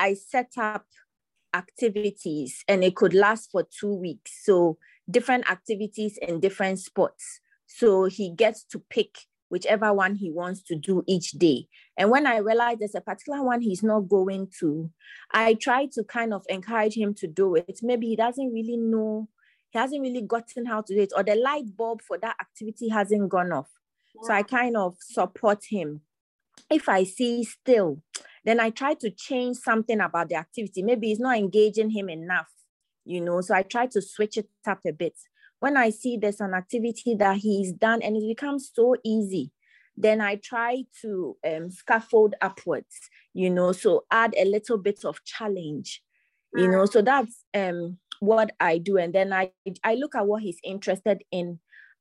I 0.00 0.14
set 0.14 0.52
up 0.56 0.86
activities 1.52 2.64
and 2.66 2.82
it 2.82 2.96
could 2.96 3.12
last 3.12 3.50
for 3.52 3.66
two 3.78 3.94
weeks. 3.94 4.32
So 4.44 4.78
different 5.10 5.50
activities 5.50 6.18
in 6.22 6.40
different 6.40 6.78
spots. 6.78 7.40
So 7.66 8.06
he 8.06 8.30
gets 8.30 8.64
to 8.64 8.78
pick 8.88 9.18
whichever 9.50 9.92
one 9.92 10.14
he 10.14 10.30
wants 10.30 10.62
to 10.62 10.74
do 10.74 11.04
each 11.06 11.32
day. 11.32 11.66
And 11.98 12.10
when 12.10 12.26
I 12.26 12.38
realize 12.38 12.78
there's 12.78 12.94
a 12.94 13.02
particular 13.02 13.44
one 13.44 13.60
he's 13.60 13.82
not 13.82 14.08
going 14.08 14.48
to, 14.60 14.90
I 15.32 15.54
try 15.54 15.86
to 15.92 16.04
kind 16.04 16.32
of 16.32 16.46
encourage 16.48 16.96
him 16.96 17.12
to 17.14 17.26
do 17.26 17.56
it. 17.56 17.80
Maybe 17.82 18.06
he 18.06 18.16
doesn't 18.16 18.52
really 18.54 18.78
know, 18.78 19.28
he 19.68 19.78
hasn't 19.78 20.00
really 20.00 20.22
gotten 20.22 20.64
how 20.64 20.80
to 20.80 20.94
do 20.94 21.00
it, 21.02 21.12
or 21.14 21.24
the 21.24 21.34
light 21.34 21.76
bulb 21.76 22.00
for 22.00 22.16
that 22.18 22.36
activity 22.40 22.88
hasn't 22.88 23.28
gone 23.28 23.52
off. 23.52 23.68
Yeah. 24.14 24.28
So 24.28 24.32
I 24.32 24.42
kind 24.44 24.76
of 24.78 24.96
support 25.00 25.64
him. 25.68 26.00
If 26.70 26.88
I 26.88 27.04
see 27.04 27.44
still, 27.44 28.02
then 28.44 28.60
I 28.60 28.70
try 28.70 28.94
to 28.94 29.10
change 29.10 29.56
something 29.58 30.00
about 30.00 30.28
the 30.28 30.36
activity. 30.36 30.82
Maybe 30.82 31.12
it's 31.12 31.20
not 31.20 31.36
engaging 31.36 31.90
him 31.90 32.08
enough, 32.08 32.50
you 33.04 33.20
know. 33.20 33.40
So 33.40 33.54
I 33.54 33.62
try 33.62 33.86
to 33.86 34.00
switch 34.00 34.36
it 34.36 34.48
up 34.66 34.80
a 34.86 34.92
bit 34.92 35.14
when 35.60 35.76
I 35.76 35.90
see 35.90 36.16
there's 36.16 36.40
an 36.40 36.54
activity 36.54 37.14
that 37.16 37.36
he's 37.36 37.72
done 37.72 38.02
and 38.02 38.16
it 38.16 38.26
becomes 38.26 38.70
so 38.74 38.96
easy, 39.04 39.52
then 39.96 40.20
I 40.20 40.36
try 40.36 40.84
to 41.02 41.36
um, 41.46 41.70
scaffold 41.70 42.34
upwards, 42.40 42.96
you 43.34 43.50
know, 43.50 43.72
so 43.72 44.04
add 44.10 44.34
a 44.36 44.46
little 44.46 44.78
bit 44.78 45.04
of 45.04 45.22
challenge, 45.24 46.02
you 46.54 46.66
know, 46.66 46.86
so 46.86 47.02
that's 47.02 47.44
um, 47.54 47.98
what 48.20 48.50
I 48.58 48.78
do. 48.78 48.96
And 48.96 49.14
then 49.14 49.32
I, 49.32 49.52
I 49.84 49.94
look 49.94 50.14
at 50.14 50.26
what 50.26 50.42
he's 50.42 50.58
interested 50.64 51.22
in 51.30 51.60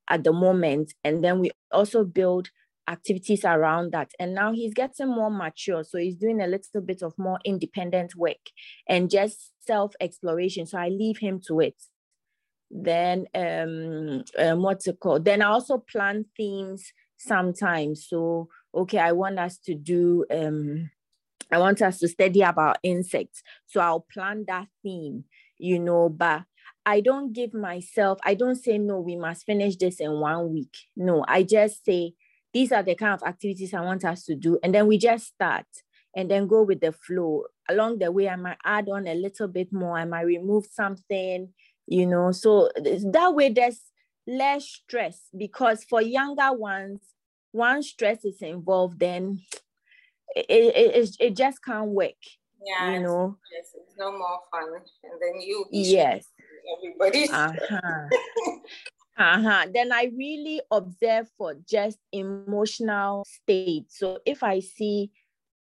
at 0.10 0.24
the 0.24 0.32
moment. 0.32 0.94
And 1.04 1.24
then 1.24 1.40
we 1.40 1.52
also 1.72 2.06
build 2.06 2.50
activities 2.90 3.46
around 3.46 3.92
that. 3.94 4.12
And 4.20 4.34
now 4.34 4.52
he's 4.52 4.74
getting 4.74 5.08
more 5.08 5.32
mature. 5.32 5.84
So 5.84 5.98
he's 6.00 6.16
doing 6.16 6.42
a 6.42 6.48
little 6.48 6.82
bit 6.82 7.02
of 7.02 7.14
more 7.18 7.40
independent 7.46 8.16
work 8.16 8.44
and 8.88 9.10
just 9.10 9.54
self 9.66 9.94
exploration. 10.02 10.66
So 10.66 10.78
I 10.78 10.90
leave 10.90 11.20
him 11.20 11.40
to 11.48 11.60
it 11.62 11.76
then 12.72 13.26
um, 13.34 14.24
um 14.38 14.62
what's 14.62 14.88
it 14.88 15.00
called 15.00 15.26
then 15.26 15.42
i 15.42 15.46
also 15.46 15.78
plan 15.78 16.26
themes 16.38 16.92
sometimes 17.18 18.08
so 18.08 18.48
okay 18.76 19.00
i 19.00 19.12
want 19.12 19.40
us 19.40 19.58
to 19.58 19.74
do 19.74 20.26
um 20.32 20.90
i 21.52 21.58
want 21.58 21.82
us 21.82 21.98
to 22.00 22.08
study 22.08 22.42
about 22.42 22.78
insects 22.84 23.42
so 23.66 23.82
i'll 23.82 24.06
plan 24.14 24.46
that 24.48 24.68
theme 24.84 25.24
you 25.58 25.80
know 25.80 26.10
but 26.10 26.44
i 26.86 27.02
don't 27.02 27.34
give 27.34 27.54
myself 27.54 28.20
i 28.24 28.34
don't 28.34 28.64
say 28.64 28.78
no 28.78 29.00
we 29.00 29.16
must 29.16 29.46
finish 29.46 29.76
this 29.76 30.00
in 30.00 30.20
one 30.20 30.52
week 30.54 30.76
no 30.96 31.26
i 31.28 31.42
just 31.42 31.84
say 31.84 32.14
these 32.54 32.72
are 32.72 32.84
the 32.84 32.96
kind 32.96 33.14
of 33.14 33.28
activities 33.28 33.74
i 33.74 33.82
want 33.82 34.06
us 34.06 34.26
to 34.26 34.36
do. 34.36 34.60
And 34.64 34.74
then 34.74 34.88
we 34.88 34.98
just 34.98 35.28
start 35.28 35.66
and 36.16 36.30
then 36.30 36.48
go 36.48 36.64
with 36.64 36.82
the 36.82 36.92
flow. 36.92 37.44
Along 37.70 38.00
the 38.00 38.12
way 38.12 38.28
i 38.30 38.36
might 38.36 38.58
add 38.66 38.90
on 38.90 39.08
a 39.08 39.14
little 39.14 39.48
bit 39.48 39.72
more. 39.72 39.98
I 39.98 40.06
might 40.06 40.22
remove 40.22 40.66
something 40.72 41.50
you 41.88 42.06
know. 42.06 42.32
So 42.32 42.70
that 42.76 43.34
way 43.34 43.50
there's 43.50 43.82
less 44.28 44.66
stress 44.66 45.22
because 45.36 45.84
for 45.84 46.02
younger 46.02 46.54
ones 46.54 47.02
once 47.52 47.88
stress 47.88 48.24
is 48.24 48.44
involved 48.44 49.00
then 49.00 49.42
it, 50.36 50.46
it, 50.48 50.96
it, 50.96 51.16
it 51.20 51.36
just 51.36 51.64
can't 51.66 51.90
work 51.90 52.14
yeah 52.64 52.94
you 52.94 53.00
know. 53.00 53.38
yes, 53.52 53.74
it's 53.76 53.98
no 53.98 54.12
more 54.12 54.40
fun. 54.52 54.82
And 55.04 55.14
then 55.20 55.42
you 55.42 55.66
yes. 55.72 56.26
everybody. 56.78 57.30
Uh-huh. 57.30 58.08
uh-huh 59.20 59.68
then 59.74 59.92
i 59.92 60.10
really 60.18 60.62
observe 60.72 61.30
for 61.38 61.56
just 61.70 62.00
emotional 62.12 63.26
state 63.28 63.86
so 63.90 64.20
if 64.26 64.42
i 64.44 64.60
see 64.60 65.12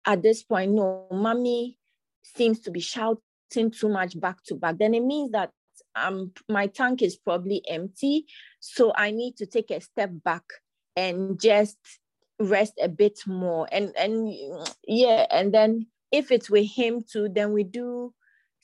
at 0.05 0.21
this 0.21 0.43
point 0.43 0.71
no 0.71 1.07
mommy 1.11 1.77
seems 2.23 2.59
to 2.59 2.71
be 2.71 2.79
shouting 2.79 3.71
too 3.71 3.87
much 3.87 4.19
back 4.19 4.43
to 4.43 4.55
back 4.55 4.77
then 4.77 4.93
it 4.93 5.03
means 5.03 5.31
that 5.31 5.51
um, 5.95 6.31
my 6.49 6.67
tank 6.67 7.01
is 7.01 7.15
probably 7.15 7.61
empty. 7.67 8.25
So 8.59 8.93
I 8.95 9.11
need 9.11 9.37
to 9.37 9.45
take 9.45 9.71
a 9.71 9.81
step 9.81 10.11
back 10.23 10.43
and 10.95 11.39
just 11.39 11.77
rest 12.39 12.73
a 12.81 12.89
bit 12.89 13.19
more. 13.25 13.67
And 13.71 13.95
and 13.97 14.33
yeah, 14.87 15.25
and 15.31 15.53
then 15.53 15.87
if 16.11 16.31
it's 16.31 16.49
with 16.49 16.69
him 16.69 17.03
too, 17.09 17.29
then 17.29 17.53
we 17.53 17.63
do 17.63 18.13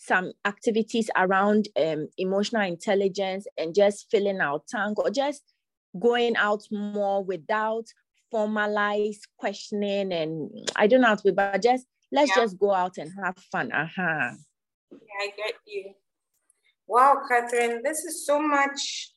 some 0.02 0.32
activities 0.46 1.12
around 1.16 1.68
um, 1.80 2.08
emotional 2.18 2.64
intelligence 2.64 3.46
and 3.56 3.76
just 3.76 4.10
filling 4.10 4.42
our 4.42 4.60
tank 4.68 4.98
or 4.98 5.12
just 5.12 5.44
going 6.00 6.36
out 6.38 6.64
more 6.72 7.24
without 7.24 7.86
formalized 8.32 9.28
questioning 9.38 10.12
and 10.12 10.50
I 10.76 10.88
don't 10.88 11.02
know 11.02 11.10
how 11.10 11.16
to, 11.16 11.24
be, 11.24 11.32
but 11.32 11.62
just 11.62 11.86
let's 12.12 12.32
yeah. 12.36 12.44
just 12.44 12.58
go 12.58 12.74
out 12.74 12.98
and 12.98 13.12
have 13.24 13.38
fun. 13.52 13.72
Uh-huh. 13.72 14.32
Yeah, 14.92 15.22
I 15.22 15.28
get 15.38 15.54
you. 15.68 15.94
Wow, 16.88 17.18
Catherine, 17.30 17.82
this 17.84 18.00
is 18.00 18.26
so 18.26 18.42
much. 18.42 19.12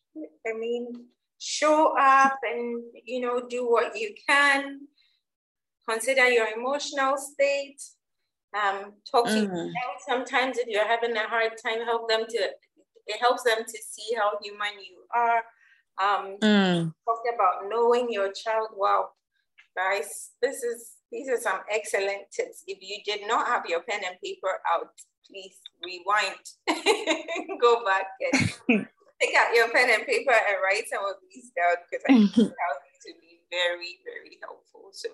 I 0.47 0.53
mean, 0.53 0.93
show 1.39 1.95
up 1.99 2.37
and, 2.43 2.83
you 3.05 3.21
know, 3.21 3.49
do 3.49 3.67
what 3.71 3.99
you 3.99 4.15
can. 4.29 4.81
Consider 5.89 6.29
your 6.29 6.49
emotional 6.55 7.17
state. 7.17 7.81
Um, 8.55 8.93
talk 9.11 9.27
to 9.27 9.49
mm. 9.49 9.73
sometimes 10.07 10.59
if 10.59 10.69
you're 10.69 10.87
having 10.87 11.17
a 11.17 11.29
hard 11.29 11.53
time, 11.65 11.85
help 11.85 12.09
them 12.09 12.25
to, 12.29 12.39
it 13.07 13.21
helps 13.21 13.43
them 13.43 13.59
to 13.59 13.79
see 13.83 14.15
how 14.17 14.33
human 14.43 14.79
you 14.79 15.03
are. 15.15 15.43
Um, 16.01 16.37
mm. 16.41 16.95
Talk 17.05 17.23
about 17.35 17.69
knowing 17.69 18.09
your 18.11 18.33
child. 18.33 18.69
Wow, 18.77 19.11
guys, 19.77 20.31
this 20.41 20.63
is 20.63 20.93
these 21.11 21.29
are 21.29 21.39
some 21.39 21.61
excellent 21.71 22.31
tips. 22.33 22.65
If 22.67 22.79
you 22.81 22.99
did 23.05 23.27
not 23.27 23.47
have 23.47 23.65
your 23.67 23.83
pen 23.83 24.01
and 24.05 24.17
paper 24.23 24.59
out, 24.73 24.91
please 25.27 25.59
rewind, 25.83 26.43
go 27.61 27.85
back 27.85 28.07
and 28.33 28.87
take 29.21 29.35
out 29.37 29.55
your 29.55 29.71
pen 29.71 29.91
and 29.91 30.07
paper 30.07 30.33
and 30.33 30.59
write 30.63 30.89
some 30.91 31.05
of 31.05 31.17
these 31.31 31.51
down 31.55 31.77
because 31.87 32.05
I 32.09 32.15
think 32.15 32.35
these 32.35 33.05
to 33.07 33.13
be 33.21 33.41
very, 33.51 34.01
very 34.05 34.39
helpful. 34.43 34.91
So 34.93 35.09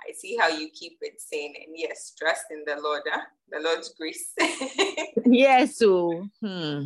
I 0.00 0.12
see 0.12 0.36
how 0.36 0.48
you 0.48 0.68
keep 0.70 0.98
it 1.00 1.20
sane. 1.20 1.54
And 1.64 1.74
yes, 1.76 2.12
trust 2.18 2.44
in 2.50 2.64
the 2.66 2.80
Lord, 2.80 3.02
huh? 3.06 3.22
the 3.50 3.60
Lord's 3.60 3.94
grace. 3.98 4.32
yes. 5.26 5.78
So, 5.78 6.26
hmm. 6.40 6.84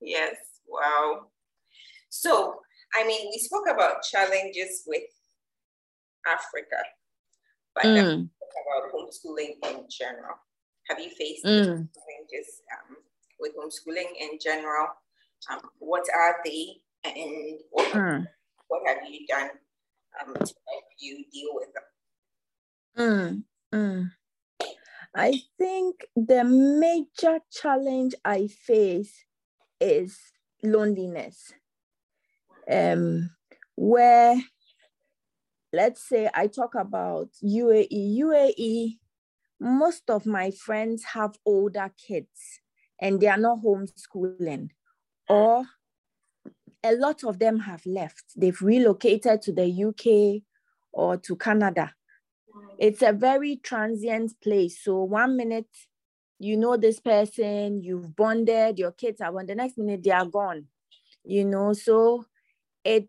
yes. 0.00 0.36
Wow. 0.66 1.26
So, 2.10 2.60
I 2.94 3.06
mean, 3.06 3.28
we 3.32 3.38
spoke 3.38 3.66
about 3.68 4.02
challenges 4.02 4.84
with 4.86 5.02
Africa, 6.26 6.76
but 7.74 7.84
mm. 7.84 8.28
about 8.28 8.92
homeschooling 8.94 9.54
in 9.68 9.84
general. 9.90 10.36
Have 10.88 11.00
you 11.00 11.10
faced 11.10 11.44
mm. 11.44 11.64
challenges 11.64 12.62
um, 12.72 12.96
with 13.40 13.52
homeschooling 13.56 14.12
in 14.20 14.38
general? 14.40 14.86
Um, 15.50 15.60
what 15.78 16.04
are 16.14 16.36
they, 16.44 16.76
and 17.04 17.58
what, 17.70 17.92
mm. 17.92 18.26
what 18.68 18.82
have 18.86 18.98
you 19.08 19.26
done 19.26 19.50
um, 20.20 20.34
to 20.34 20.40
help 20.40 20.84
you 20.98 21.24
deal 21.32 21.50
with 21.52 21.72
them? 21.74 21.82
Mm, 22.96 23.42
mm. 23.72 24.10
I 25.16 25.40
think 25.58 26.06
the 26.14 26.44
major 26.44 27.40
challenge 27.50 28.14
I 28.24 28.46
face 28.46 29.24
is 29.80 30.18
loneliness. 30.62 31.52
Um, 32.70 33.30
where, 33.76 34.36
let's 35.72 36.08
say, 36.08 36.30
I 36.34 36.46
talk 36.46 36.74
about 36.74 37.28
UAE. 37.42 38.18
UAE, 38.18 38.98
most 39.60 40.08
of 40.08 40.26
my 40.26 40.50
friends 40.50 41.04
have 41.04 41.36
older 41.44 41.92
kids 41.96 42.60
and 43.00 43.20
they 43.20 43.26
are 43.26 43.36
not 43.36 43.58
homeschooling, 43.58 44.70
or 45.28 45.64
a 46.84 46.94
lot 46.94 47.24
of 47.24 47.38
them 47.38 47.58
have 47.60 47.84
left. 47.86 48.24
They've 48.36 48.60
relocated 48.60 49.42
to 49.42 49.52
the 49.52 49.84
UK 49.84 50.42
or 50.92 51.16
to 51.18 51.36
Canada 51.36 51.92
it's 52.78 53.02
a 53.02 53.12
very 53.12 53.56
transient 53.56 54.32
place. 54.42 54.82
So 54.82 55.02
one 55.02 55.36
minute 55.36 55.66
you 56.38 56.56
know 56.56 56.76
this 56.76 57.00
person, 57.00 57.82
you've 57.82 58.14
bonded, 58.16 58.78
your 58.78 58.92
kids 58.92 59.20
are 59.20 59.32
one, 59.32 59.46
the 59.46 59.54
next 59.54 59.78
minute 59.78 60.02
they 60.02 60.10
are 60.10 60.26
gone. 60.26 60.66
You 61.24 61.44
know, 61.44 61.72
so 61.72 62.26
it 62.84 63.08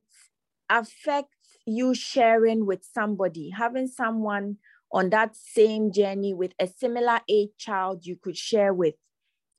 affects 0.70 1.32
you 1.66 1.94
sharing 1.94 2.66
with 2.66 2.86
somebody, 2.94 3.50
having 3.50 3.88
someone 3.88 4.58
on 4.92 5.10
that 5.10 5.36
same 5.36 5.92
journey 5.92 6.34
with 6.34 6.54
a 6.60 6.68
similar 6.68 7.20
age 7.28 7.50
child 7.58 8.06
you 8.06 8.16
could 8.16 8.38
share 8.38 8.74
with, 8.74 8.96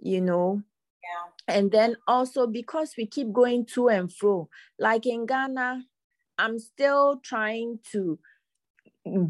you 0.00 0.20
know. 0.20 0.62
Yeah. 1.02 1.54
And 1.54 1.70
then 1.70 1.96
also 2.06 2.46
because 2.46 2.94
we 2.96 3.06
keep 3.06 3.32
going 3.32 3.66
to 3.74 3.88
and 3.88 4.12
fro, 4.12 4.48
like 4.78 5.06
in 5.06 5.26
Ghana, 5.26 5.84
I'm 6.38 6.58
still 6.58 7.20
trying 7.22 7.80
to 7.92 8.18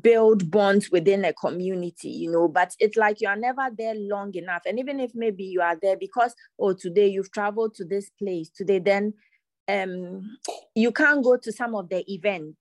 build 0.00 0.50
bonds 0.50 0.90
within 0.90 1.24
a 1.24 1.32
community, 1.32 2.08
you 2.08 2.30
know, 2.30 2.48
but 2.48 2.74
it's 2.78 2.96
like 2.96 3.20
you 3.20 3.28
are 3.28 3.36
never 3.36 3.68
there 3.76 3.94
long 3.94 4.34
enough. 4.34 4.62
And 4.66 4.78
even 4.78 5.00
if 5.00 5.12
maybe 5.14 5.44
you 5.44 5.60
are 5.60 5.76
there 5.80 5.96
because, 5.96 6.34
oh, 6.58 6.72
today 6.72 7.08
you've 7.08 7.32
traveled 7.32 7.74
to 7.74 7.84
this 7.84 8.10
place, 8.18 8.48
today, 8.48 8.78
then 8.78 9.14
um 9.68 10.38
you 10.74 10.92
can't 10.92 11.24
go 11.24 11.36
to 11.36 11.52
some 11.52 11.74
of 11.74 11.88
the 11.88 12.10
events. 12.10 12.58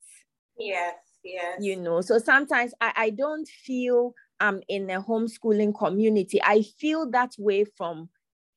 Yes, 0.58 0.96
yes. 1.24 1.58
You 1.60 1.78
know, 1.78 2.02
so 2.02 2.18
sometimes 2.18 2.74
I, 2.82 2.94
I 2.96 3.10
don't 3.12 3.48
feel 3.48 4.14
I'm 4.40 4.62
in 4.68 4.90
a 4.90 5.02
homeschooling 5.02 5.78
community. 5.78 6.42
I 6.44 6.64
feel 6.64 7.10
that 7.12 7.32
way 7.38 7.66
from 7.78 8.10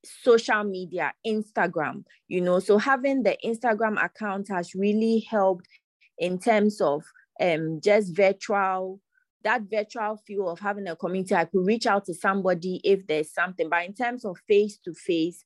social 0.04 0.64
media, 0.64 1.12
Instagram, 1.26 2.04
you 2.26 2.40
know. 2.40 2.58
So 2.58 2.78
having 2.78 3.22
the 3.22 3.36
Instagram 3.44 4.02
account 4.02 4.48
has 4.48 4.74
really 4.74 5.26
helped 5.30 5.68
in 6.18 6.38
terms 6.38 6.80
of 6.80 7.04
um, 7.40 7.80
just 7.82 8.14
virtual, 8.14 9.00
that 9.44 9.62
virtual 9.70 10.16
feel 10.26 10.48
of 10.48 10.60
having 10.60 10.88
a 10.88 10.96
community, 10.96 11.34
I 11.34 11.44
could 11.44 11.66
reach 11.66 11.86
out 11.86 12.04
to 12.06 12.14
somebody 12.14 12.80
if 12.84 13.06
there's 13.06 13.32
something. 13.32 13.68
But 13.68 13.86
in 13.86 13.94
terms 13.94 14.24
of 14.24 14.38
face 14.48 14.78
to 14.84 14.94
face, 14.94 15.44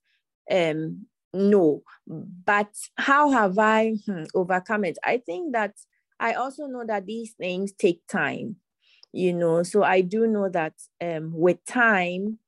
no. 1.35 1.83
But 2.07 2.75
how 2.97 3.31
have 3.31 3.59
I 3.59 3.95
hmm, 4.07 4.25
overcome 4.35 4.85
it? 4.85 4.99
I 5.05 5.19
think 5.19 5.53
that 5.53 5.75
I 6.21 6.35
also 6.35 6.67
know 6.67 6.85
that 6.87 7.07
these 7.07 7.33
things 7.33 7.73
take 7.73 8.07
time, 8.07 8.57
you 9.13 9.33
know. 9.33 9.63
So 9.63 9.83
I 9.83 10.03
do 10.03 10.27
know 10.27 10.49
that 10.51 10.75
um, 11.01 11.33
with 11.35 11.65
time, 11.65 12.39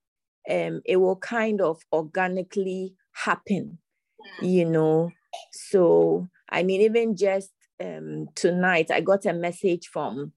um, 0.51 0.83
it 0.85 0.97
will 0.97 1.17
kind 1.17 1.61
of 1.61 1.81
organically 1.93 2.95
happen, 3.13 3.79
you 4.43 4.65
know. 4.65 5.11
So 5.53 6.29
I 6.51 6.63
mean, 6.63 6.83
even 6.83 7.17
just 7.17 7.51
um, 7.81 8.29
tonight, 8.35 8.91
I 8.91 9.01
got 9.01 9.27
a 9.27 9.33
message 9.33 9.89
from 9.89 10.33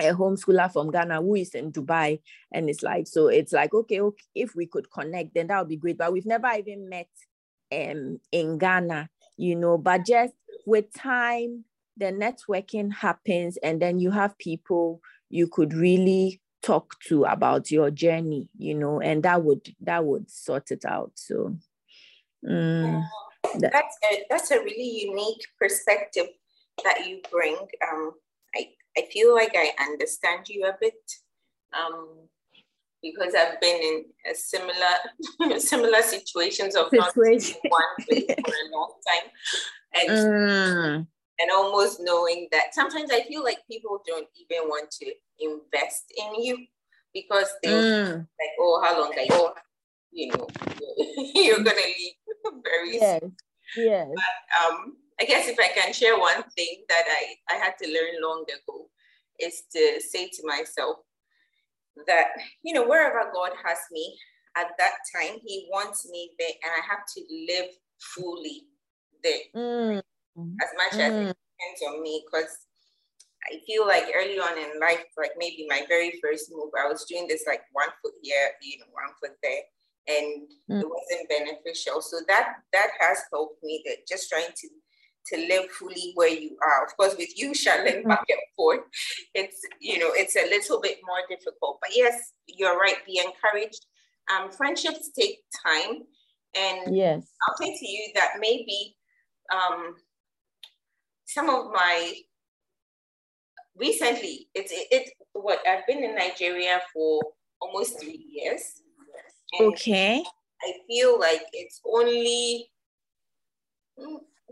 a 0.00 0.12
homeschooler 0.12 0.72
from 0.72 0.90
Ghana 0.90 1.22
who 1.22 1.36
is 1.36 1.54
in 1.54 1.72
Dubai. 1.72 2.20
And 2.52 2.68
it's 2.68 2.82
like, 2.82 3.06
so 3.06 3.28
it's 3.28 3.52
like, 3.52 3.72
okay, 3.74 4.00
okay 4.00 4.24
if 4.34 4.54
we 4.54 4.66
could 4.66 4.90
connect, 4.90 5.34
then 5.34 5.48
that 5.48 5.60
would 5.60 5.68
be 5.68 5.76
great. 5.76 5.98
But 5.98 6.12
we've 6.12 6.26
never 6.26 6.48
even 6.58 6.88
met 6.88 7.08
um, 7.72 8.18
in 8.32 8.58
Ghana, 8.58 9.08
you 9.36 9.56
know, 9.56 9.78
but 9.78 10.04
just 10.06 10.34
with 10.66 10.92
time, 10.92 11.64
the 11.96 12.06
networking 12.06 12.92
happens 12.92 13.56
and 13.58 13.80
then 13.80 14.00
you 14.00 14.10
have 14.10 14.36
people 14.38 15.00
you 15.30 15.46
could 15.46 15.72
really 15.72 16.40
talk 16.62 16.98
to 17.08 17.24
about 17.24 17.70
your 17.70 17.90
journey, 17.90 18.48
you 18.58 18.74
know, 18.74 19.00
and 19.00 19.22
that 19.22 19.44
would, 19.44 19.74
that 19.80 20.04
would 20.04 20.28
sort 20.30 20.70
it 20.70 20.84
out. 20.84 21.12
So, 21.14 21.56
mm, 22.44 23.04
that's 23.60 23.98
a, 24.10 24.24
that's 24.28 24.50
a 24.50 24.58
really 24.58 25.06
unique 25.06 25.46
perspective 25.60 26.26
that 26.82 27.06
you 27.06 27.20
bring. 27.30 27.56
Um, 27.56 28.12
I, 28.56 28.68
I 28.96 29.02
feel 29.12 29.34
like 29.34 29.54
I 29.54 29.70
understand 29.82 30.48
you 30.48 30.66
a 30.66 30.76
bit 30.80 30.94
um, 31.76 32.08
because 33.02 33.34
I've 33.34 33.60
been 33.60 33.80
in 33.80 34.04
a 34.30 34.34
similar 34.34 35.58
similar 35.58 36.02
situations 36.02 36.74
of 36.74 36.88
Situation. 36.88 37.00
not 37.00 37.16
one 37.16 38.06
place 38.06 38.32
for 38.32 38.52
a 38.52 38.76
long 38.76 38.92
time, 39.06 39.30
and 39.94 40.08
mm. 40.10 41.06
and 41.38 41.50
almost 41.52 41.98
knowing 42.00 42.48
that 42.52 42.74
sometimes 42.74 43.10
I 43.12 43.22
feel 43.22 43.44
like 43.44 43.58
people 43.70 44.00
don't 44.06 44.28
even 44.36 44.68
want 44.68 44.90
to 45.02 45.12
invest 45.38 46.04
in 46.16 46.42
you 46.42 46.66
because 47.12 47.48
they 47.62 47.70
mm. 47.70 48.16
like, 48.16 48.50
oh, 48.58 48.82
how 48.84 49.00
long 49.00 49.12
are 49.16 49.22
you? 49.22 49.50
You 50.12 50.32
know, 50.32 50.48
you're 51.34 51.56
gonna 51.56 51.70
leave 51.70 52.14
very 52.64 52.94
yes. 52.94 53.20
soon. 53.20 53.36
Yes. 53.76 54.08
But, 54.14 54.72
um, 54.74 54.96
I 55.20 55.24
guess 55.24 55.48
if 55.48 55.58
I 55.58 55.68
can 55.68 55.92
share 55.92 56.18
one 56.18 56.42
thing 56.56 56.84
that 56.88 57.04
I, 57.08 57.54
I 57.54 57.58
had 57.58 57.74
to 57.82 57.88
learn 57.88 58.22
long 58.22 58.42
ago 58.42 58.88
is 59.38 59.62
to 59.72 60.00
say 60.00 60.28
to 60.28 60.46
myself 60.46 60.96
that, 62.06 62.28
you 62.62 62.74
know, 62.74 62.86
wherever 62.86 63.30
God 63.32 63.52
has 63.64 63.78
me 63.92 64.16
at 64.56 64.68
that 64.78 64.94
time, 65.14 65.38
He 65.44 65.68
wants 65.72 66.08
me 66.10 66.30
there 66.38 66.50
and 66.64 66.72
I 66.72 66.86
have 66.88 67.04
to 67.16 67.22
live 67.48 67.70
fully 67.98 68.62
there 69.22 69.46
mm. 69.54 69.98
as 69.98 70.70
much 70.76 70.92
mm. 70.92 71.04
as 71.04 71.12
it 71.12 71.26
mm. 71.28 71.34
depends 71.34 71.82
on 71.88 72.02
me. 72.02 72.24
Because 72.26 72.56
I 73.44 73.60
feel 73.66 73.86
like 73.86 74.04
early 74.16 74.38
on 74.38 74.58
in 74.58 74.80
life, 74.80 75.04
like 75.16 75.32
maybe 75.38 75.66
my 75.68 75.82
very 75.88 76.18
first 76.22 76.50
move, 76.50 76.70
I 76.78 76.88
was 76.88 77.04
doing 77.04 77.28
this 77.28 77.44
like 77.46 77.62
one 77.72 77.90
foot 78.02 78.14
here, 78.22 78.50
you 78.62 78.78
know, 78.78 78.86
one 78.90 79.14
foot 79.20 79.36
there 79.42 79.62
and 80.06 80.48
mm. 80.70 80.80
it 80.80 80.86
wasn't 80.86 81.28
beneficial. 81.28 82.02
So 82.02 82.18
that 82.28 82.54
that 82.72 82.90
has 83.00 83.22
helped 83.32 83.62
me 83.62 83.82
that 83.86 84.06
just 84.08 84.28
trying 84.28 84.52
to 84.54 84.68
to 85.32 85.36
live 85.36 85.70
fully 85.70 86.12
where 86.14 86.28
you 86.28 86.56
are. 86.62 86.84
Of 86.84 86.96
course, 86.96 87.14
with 87.16 87.38
you 87.38 87.54
shuttling 87.54 88.00
mm-hmm. 88.00 88.08
back 88.08 88.24
and 88.28 88.40
forth, 88.56 88.80
it's 89.34 89.60
you 89.80 89.98
know 89.98 90.10
it's 90.12 90.36
a 90.36 90.48
little 90.48 90.80
bit 90.80 90.98
more 91.06 91.20
difficult. 91.28 91.78
But 91.80 91.90
yes, 91.94 92.32
you're 92.46 92.78
right. 92.78 92.96
Be 93.06 93.20
encouraged. 93.24 93.86
Um, 94.32 94.50
friendships 94.50 95.10
take 95.18 95.40
time, 95.66 96.02
and 96.56 96.96
yes, 96.96 97.26
I'll 97.46 97.56
say 97.56 97.76
to 97.76 97.86
you 97.86 98.08
that 98.14 98.34
maybe 98.40 98.96
um, 99.52 99.96
some 101.26 101.50
of 101.50 101.72
my 101.72 102.14
recently 103.76 104.48
it's 104.54 104.72
it, 104.72 104.86
it 104.90 105.10
what 105.32 105.60
I've 105.66 105.86
been 105.86 106.04
in 106.04 106.14
Nigeria 106.14 106.80
for 106.92 107.20
almost 107.60 108.00
three 108.00 108.24
years. 108.30 108.62
Okay. 109.60 110.22
I 110.62 110.72
feel 110.86 111.18
like 111.20 111.42
it's 111.52 111.80
only 111.84 112.70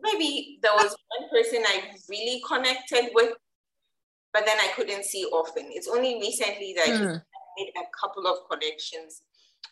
maybe 0.02 0.58
there 0.62 0.72
was 0.74 0.94
one 1.18 1.30
person 1.30 1.62
I 1.66 1.82
really 2.08 2.42
connected 2.46 3.10
with, 3.14 3.32
but 4.32 4.44
then 4.46 4.58
I 4.60 4.68
couldn't 4.74 5.04
see 5.04 5.24
often. 5.26 5.66
It's 5.68 5.88
only 5.88 6.20
recently 6.20 6.74
that 6.76 6.88
mm. 6.88 7.16
I 7.16 7.40
made 7.56 7.72
a 7.76 7.86
couple 7.98 8.26
of 8.26 8.38
connections 8.50 9.22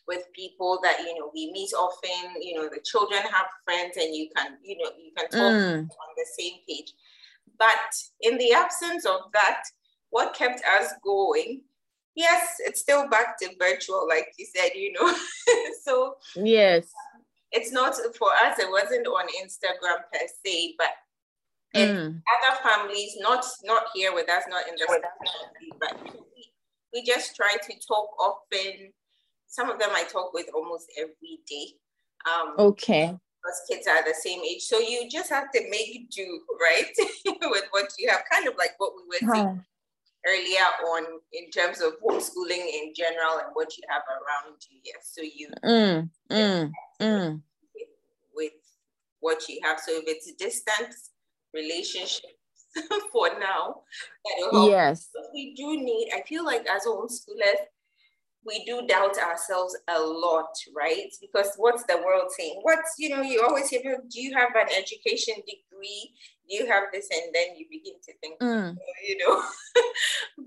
with 0.06 0.24
people 0.34 0.78
that 0.82 1.00
you 1.00 1.18
know 1.18 1.30
we 1.34 1.52
meet 1.52 1.72
often. 1.74 2.40
You 2.40 2.56
know, 2.56 2.68
the 2.68 2.80
children 2.84 3.22
have 3.22 3.46
friends, 3.64 3.96
and 3.96 4.14
you 4.14 4.28
can 4.36 4.56
you 4.62 4.78
know 4.78 4.90
you 4.98 5.12
can 5.16 5.28
talk 5.30 5.52
mm. 5.52 5.80
on 5.82 6.10
the 6.16 6.26
same 6.38 6.54
page. 6.68 6.92
But 7.58 7.92
in 8.22 8.38
the 8.38 8.54
absence 8.54 9.04
of 9.04 9.20
that, 9.34 9.62
what 10.10 10.34
kept 10.34 10.62
us 10.78 10.92
going 11.04 11.62
yes 12.16 12.56
it's 12.60 12.80
still 12.80 13.08
back 13.08 13.38
to 13.38 13.48
virtual 13.58 14.06
like 14.08 14.26
you 14.38 14.46
said 14.46 14.70
you 14.74 14.92
know 14.92 15.14
so 15.82 16.16
yes 16.36 16.92
it's 17.52 17.72
not 17.72 17.94
for 18.16 18.28
us 18.44 18.58
it 18.58 18.70
wasn't 18.70 19.06
on 19.06 19.26
instagram 19.42 19.98
per 20.12 20.26
se 20.44 20.74
but 20.78 20.88
in 21.74 21.88
mm. 21.88 22.22
other 22.34 22.58
families 22.68 23.16
not 23.20 23.44
not 23.64 23.84
here 23.94 24.12
with 24.14 24.28
us 24.28 24.44
not 24.48 24.66
in 24.68 24.74
the 24.74 24.86
family 24.86 25.72
but 25.78 26.14
we, 26.34 26.52
we 26.92 27.04
just 27.04 27.36
try 27.36 27.54
to 27.62 27.72
talk 27.86 28.08
often. 28.18 28.92
Some 29.46 29.70
of 29.70 29.78
them 29.78 29.90
i 29.92 30.04
talk 30.04 30.32
with 30.32 30.46
almost 30.54 30.86
every 30.98 31.40
day. 31.48 31.74
Um 32.26 32.54
okay. 32.58 33.06
because 33.06 33.62
kids 33.70 33.86
are 33.86 34.02
the 34.02 34.14
same 34.14 34.40
age. 34.42 34.62
So 34.62 34.78
you 34.78 35.08
just 35.08 35.30
have 35.30 35.50
to 35.52 35.70
make 35.70 36.10
do 36.10 36.40
right 36.60 36.92
with 37.42 37.64
what 37.70 37.90
you 37.98 38.10
have 38.10 38.22
kind 38.30 38.48
of 38.48 38.54
like 38.58 38.74
what 38.78 38.92
we 38.96 39.02
were 39.08 39.34
saying 39.34 39.64
earlier 40.26 40.66
on 40.92 41.04
in 41.33 41.50
terms 41.50 41.80
of 41.80 41.94
homeschooling 42.00 42.66
in 42.66 42.92
general 42.94 43.38
and 43.38 43.48
what 43.54 43.76
you 43.76 43.83
have 43.88 44.02
around 44.09 44.56
you. 44.68 44.80
Yes. 44.85 45.12
So 45.12 45.22
you 45.22 45.48
mm, 45.64 46.11
mm, 46.30 46.72
mm. 47.00 47.42
With, 47.74 47.88
with, 48.35 48.52
what 49.20 49.48
you 49.48 49.59
have. 49.64 49.78
So 49.80 49.92
if 49.92 50.04
it's 50.06 50.33
distant 50.33 50.94
relationships 51.54 52.26
for 53.12 53.28
now, 53.38 53.83
yes. 54.52 55.09
we 55.35 55.54
do 55.54 55.76
need, 55.76 56.11
I 56.14 56.22
feel 56.22 56.44
like 56.44 56.66
as 56.66 56.85
homeschoolers, 56.87 57.66
we 58.44 58.64
do 58.64 58.87
doubt 58.87 59.18
ourselves 59.18 59.76
a 59.88 60.00
lot, 60.00 60.48
right? 60.74 61.12
Because 61.20 61.52
what's 61.56 61.85
the 61.85 61.98
world 61.98 62.30
saying? 62.37 62.61
What's, 62.62 62.94
you 62.98 63.11
know, 63.11 63.22
you 63.22 63.44
always 63.46 63.68
hear, 63.68 63.83
do 63.83 64.20
you 64.20 64.35
have 64.35 64.50
an 64.54 64.68
education 64.76 65.35
degree? 65.37 66.12
Do 66.48 66.56
you 66.56 66.66
have 66.66 66.85
this? 66.92 67.09
And 67.12 67.35
then 67.35 67.56
you 67.56 67.66
begin 67.70 67.94
to 68.02 68.12
think, 68.20 68.40
mm. 68.40 68.76
you 69.06 69.18
know, 69.18 69.42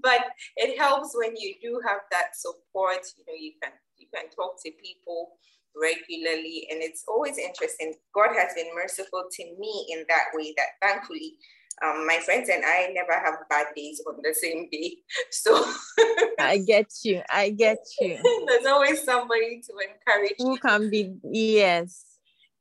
but 0.03 0.21
it 0.57 0.77
helps 0.77 1.15
when 1.15 1.35
you 1.35 1.55
do 1.61 1.81
have 1.87 2.01
that 2.11 2.35
support, 2.35 2.99
you 3.17 3.23
know, 3.25 3.39
you 3.39 3.53
can, 3.61 3.71
you 3.97 4.07
can 4.13 4.29
talk 4.29 4.61
to 4.63 4.71
people 4.83 5.39
regularly 5.75 6.67
and 6.69 6.83
it's 6.83 7.03
always 7.07 7.37
interesting. 7.37 7.93
God 8.13 8.35
has 8.35 8.53
been 8.53 8.69
merciful 8.75 9.23
to 9.31 9.43
me 9.57 9.87
in 9.91 10.05
that 10.09 10.25
way 10.35 10.53
that 10.57 10.77
thankfully 10.81 11.37
um, 11.83 12.05
my 12.05 12.19
friends 12.19 12.49
and 12.49 12.63
I 12.63 12.91
never 12.93 13.13
have 13.13 13.35
bad 13.49 13.67
days 13.75 14.01
on 14.07 14.15
the 14.21 14.33
same 14.33 14.69
day. 14.69 14.97
So 15.31 15.65
I 16.39 16.59
get 16.59 16.91
you. 17.03 17.21
I 17.31 17.49
get 17.49 17.79
you. 17.99 18.19
There's 18.47 18.65
always 18.65 19.03
somebody 19.03 19.61
to 19.61 19.73
encourage. 19.79 20.35
Who 20.37 20.57
can 20.57 20.89
be 20.89 21.15
yes. 21.23 22.05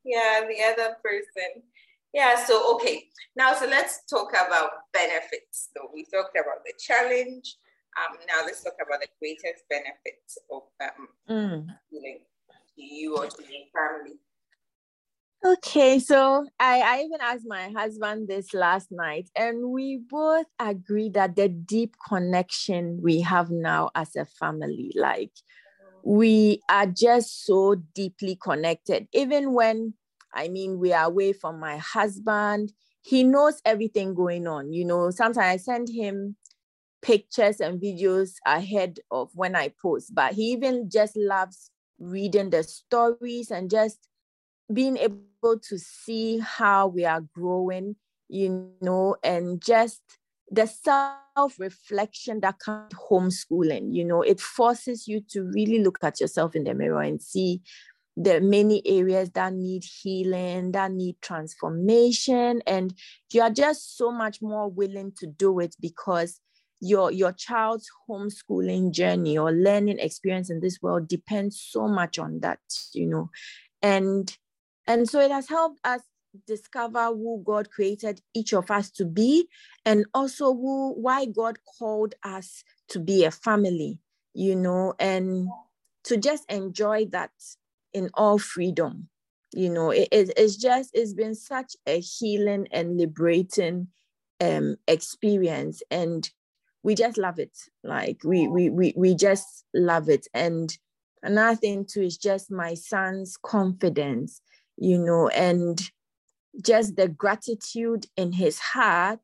Yeah, 0.03 0.41
the 0.47 0.63
other 0.71 0.95
person. 1.03 1.63
Yeah, 2.13 2.43
so 2.45 2.75
okay. 2.75 3.05
Now 3.35 3.53
so 3.53 3.65
let's 3.65 4.05
talk 4.05 4.29
about 4.31 4.69
benefits. 4.93 5.69
So 5.75 5.89
we 5.93 6.05
talked 6.05 6.37
about 6.37 6.63
the 6.65 6.73
challenge. 6.79 7.57
Um, 7.97 8.17
now 8.27 8.45
let's 8.45 8.63
talk 8.63 8.73
about 8.85 9.01
the 9.01 9.07
greatest 9.19 9.63
benefits 9.69 10.37
of 10.51 10.63
um 10.81 11.07
mm. 11.29 11.67
to 11.67 12.83
you 12.83 13.17
or 13.17 13.27
to 13.27 13.41
your 13.43 13.65
family. 13.73 14.19
Okay, 15.45 15.99
so 15.99 16.45
I, 16.57 16.79
I 16.79 16.99
even 17.01 17.19
asked 17.19 17.43
my 17.45 17.69
husband 17.75 18.29
this 18.29 18.53
last 18.53 18.87
night, 18.91 19.29
and 19.35 19.71
we 19.71 19.99
both 20.09 20.45
agree 20.57 21.09
that 21.09 21.35
the 21.35 21.49
deep 21.49 21.95
connection 22.07 22.99
we 23.01 23.19
have 23.19 23.51
now 23.51 23.89
as 23.93 24.15
a 24.15 24.23
family, 24.23 24.93
like 24.95 25.31
we 26.03 26.61
are 26.69 26.85
just 26.85 27.45
so 27.45 27.75
deeply 27.75 28.37
connected. 28.41 29.07
Even 29.13 29.53
when, 29.53 29.95
I 30.33 30.47
mean, 30.47 30.79
we 30.79 30.93
are 30.93 31.05
away 31.05 31.33
from 31.33 31.59
my 31.59 31.77
husband, 31.77 32.73
he 33.01 33.23
knows 33.23 33.61
everything 33.65 34.13
going 34.13 34.47
on. 34.47 34.71
You 34.71 34.85
know, 34.85 35.09
sometimes 35.11 35.37
I 35.37 35.57
send 35.57 35.89
him 35.89 36.35
pictures 37.01 37.59
and 37.59 37.81
videos 37.81 38.35
ahead 38.45 38.99
of 39.11 39.29
when 39.35 39.55
I 39.55 39.73
post, 39.81 40.15
but 40.15 40.33
he 40.33 40.51
even 40.53 40.89
just 40.89 41.15
loves 41.17 41.69
reading 41.99 42.49
the 42.49 42.63
stories 42.63 43.51
and 43.51 43.69
just 43.69 44.07
being 44.71 44.97
able 44.97 45.59
to 45.59 45.77
see 45.77 46.39
how 46.39 46.87
we 46.87 47.05
are 47.05 47.21
growing, 47.35 47.97
you 48.29 48.71
know, 48.81 49.17
and 49.23 49.61
just 49.61 50.01
the 50.49 50.65
self 50.65 51.59
reflection 51.59 52.39
that 52.41 52.59
comes 52.59 52.93
homeschooling, 52.93 53.93
you 53.93 54.05
know, 54.05 54.21
it 54.21 54.39
forces 54.39 55.07
you 55.07 55.21
to 55.31 55.43
really 55.53 55.79
look 55.79 55.97
at 56.03 56.21
yourself 56.21 56.55
in 56.55 56.63
the 56.63 56.73
mirror 56.73 57.01
and 57.01 57.21
see 57.21 57.61
the 58.15 58.39
many 58.41 58.81
areas 58.85 59.31
that 59.31 59.53
need 59.53 59.83
healing, 59.83 60.71
that 60.71 60.91
need 60.91 61.15
transformation. 61.21 62.61
And 62.67 62.93
you 63.31 63.41
are 63.41 63.49
just 63.49 63.97
so 63.97 64.11
much 64.11 64.41
more 64.41 64.69
willing 64.69 65.13
to 65.17 65.27
do 65.27 65.59
it 65.59 65.75
because 65.79 66.39
your 66.79 67.11
your 67.11 67.31
child's 67.31 67.89
homeschooling 68.09 68.91
journey 68.91 69.37
or 69.37 69.53
learning 69.53 69.99
experience 69.99 70.49
in 70.49 70.59
this 70.59 70.79
world 70.81 71.07
depends 71.07 71.61
so 71.61 71.87
much 71.87 72.19
on 72.19 72.41
that 72.41 72.59
you 72.93 73.05
know 73.05 73.29
and 73.81 74.37
and 74.85 75.09
so 75.09 75.21
it 75.21 75.31
has 75.31 75.47
helped 75.47 75.79
us 75.85 76.01
discover 76.47 77.07
who 77.07 77.41
God 77.45 77.69
created 77.69 78.21
each 78.33 78.53
of 78.53 78.71
us 78.71 78.89
to 78.91 79.05
be, 79.05 79.47
and 79.85 80.05
also 80.13 80.53
who 80.53 80.93
why 80.93 81.25
God 81.25 81.59
called 81.77 82.15
us 82.23 82.63
to 82.89 82.99
be 82.99 83.25
a 83.25 83.31
family, 83.31 83.99
you 84.33 84.55
know, 84.55 84.93
and 84.99 85.47
to 86.05 86.17
just 86.17 86.49
enjoy 86.51 87.05
that 87.11 87.31
in 87.93 88.09
all 88.13 88.37
freedom. 88.37 89.09
You 89.53 89.69
know, 89.69 89.91
it, 89.91 90.07
it's 90.11 90.55
just 90.55 90.91
it's 90.93 91.13
been 91.13 91.35
such 91.35 91.75
a 91.85 91.99
healing 91.99 92.67
and 92.71 92.97
liberating 92.97 93.87
um 94.41 94.77
experience. 94.87 95.83
And 95.91 96.29
we 96.81 96.95
just 96.95 97.17
love 97.17 97.39
it. 97.39 97.57
Like 97.83 98.23
we 98.23 98.47
we 98.47 98.69
we 98.69 98.93
we 98.95 99.15
just 99.15 99.65
love 99.73 100.09
it. 100.09 100.27
And 100.33 100.75
another 101.21 101.55
thing 101.55 101.85
too 101.85 102.01
is 102.01 102.17
just 102.17 102.51
my 102.51 102.73
son's 102.73 103.37
confidence 103.37 104.41
you 104.77 104.97
know, 104.97 105.27
and 105.29 105.79
just 106.63 106.95
the 106.95 107.07
gratitude 107.07 108.05
in 108.17 108.31
his 108.31 108.59
heart 108.59 109.19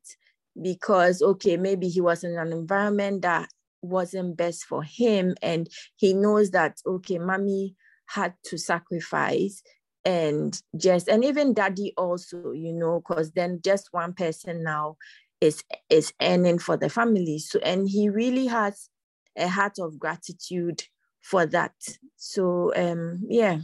because, 0.62 1.22
okay, 1.22 1.58
maybe 1.58 1.88
he 1.88 2.02
was 2.02 2.24
in 2.24 2.38
an 2.38 2.52
environment 2.52 3.22
that 3.22 3.50
wasn't 3.82 4.36
best 4.38 4.66
for 4.66 4.84
him. 4.84 5.36
And 5.42 5.70
he 5.96 6.14
knows 6.14 6.52
that, 6.52 6.78
okay, 6.86 7.18
mommy 7.18 7.76
had 8.14 8.34
to 8.46 8.58
sacrifice 8.58 9.62
and 10.06 10.62
just, 10.78 11.08
and 11.08 11.24
even 11.24 11.54
daddy 11.54 11.94
also, 11.98 12.52
you 12.52 12.74
know, 12.74 13.02
because 13.06 13.32
then 13.32 13.60
just 13.64 13.90
one 13.92 14.14
person 14.14 14.64
now 14.64 14.96
is 15.42 15.64
is 15.90 16.14
earning 16.22 16.60
for 16.60 16.78
the 16.78 16.90
family. 16.90 17.40
So, 17.40 17.60
and 17.60 17.88
he 17.88 18.10
really 18.10 18.48
has 18.48 18.90
a 19.38 19.48
heart 19.48 19.80
of 19.80 20.00
gratitude 20.00 20.84
for 21.22 21.46
that. 21.48 21.74
So, 22.18 22.74
um, 22.76 23.22
yeah. 23.28 23.60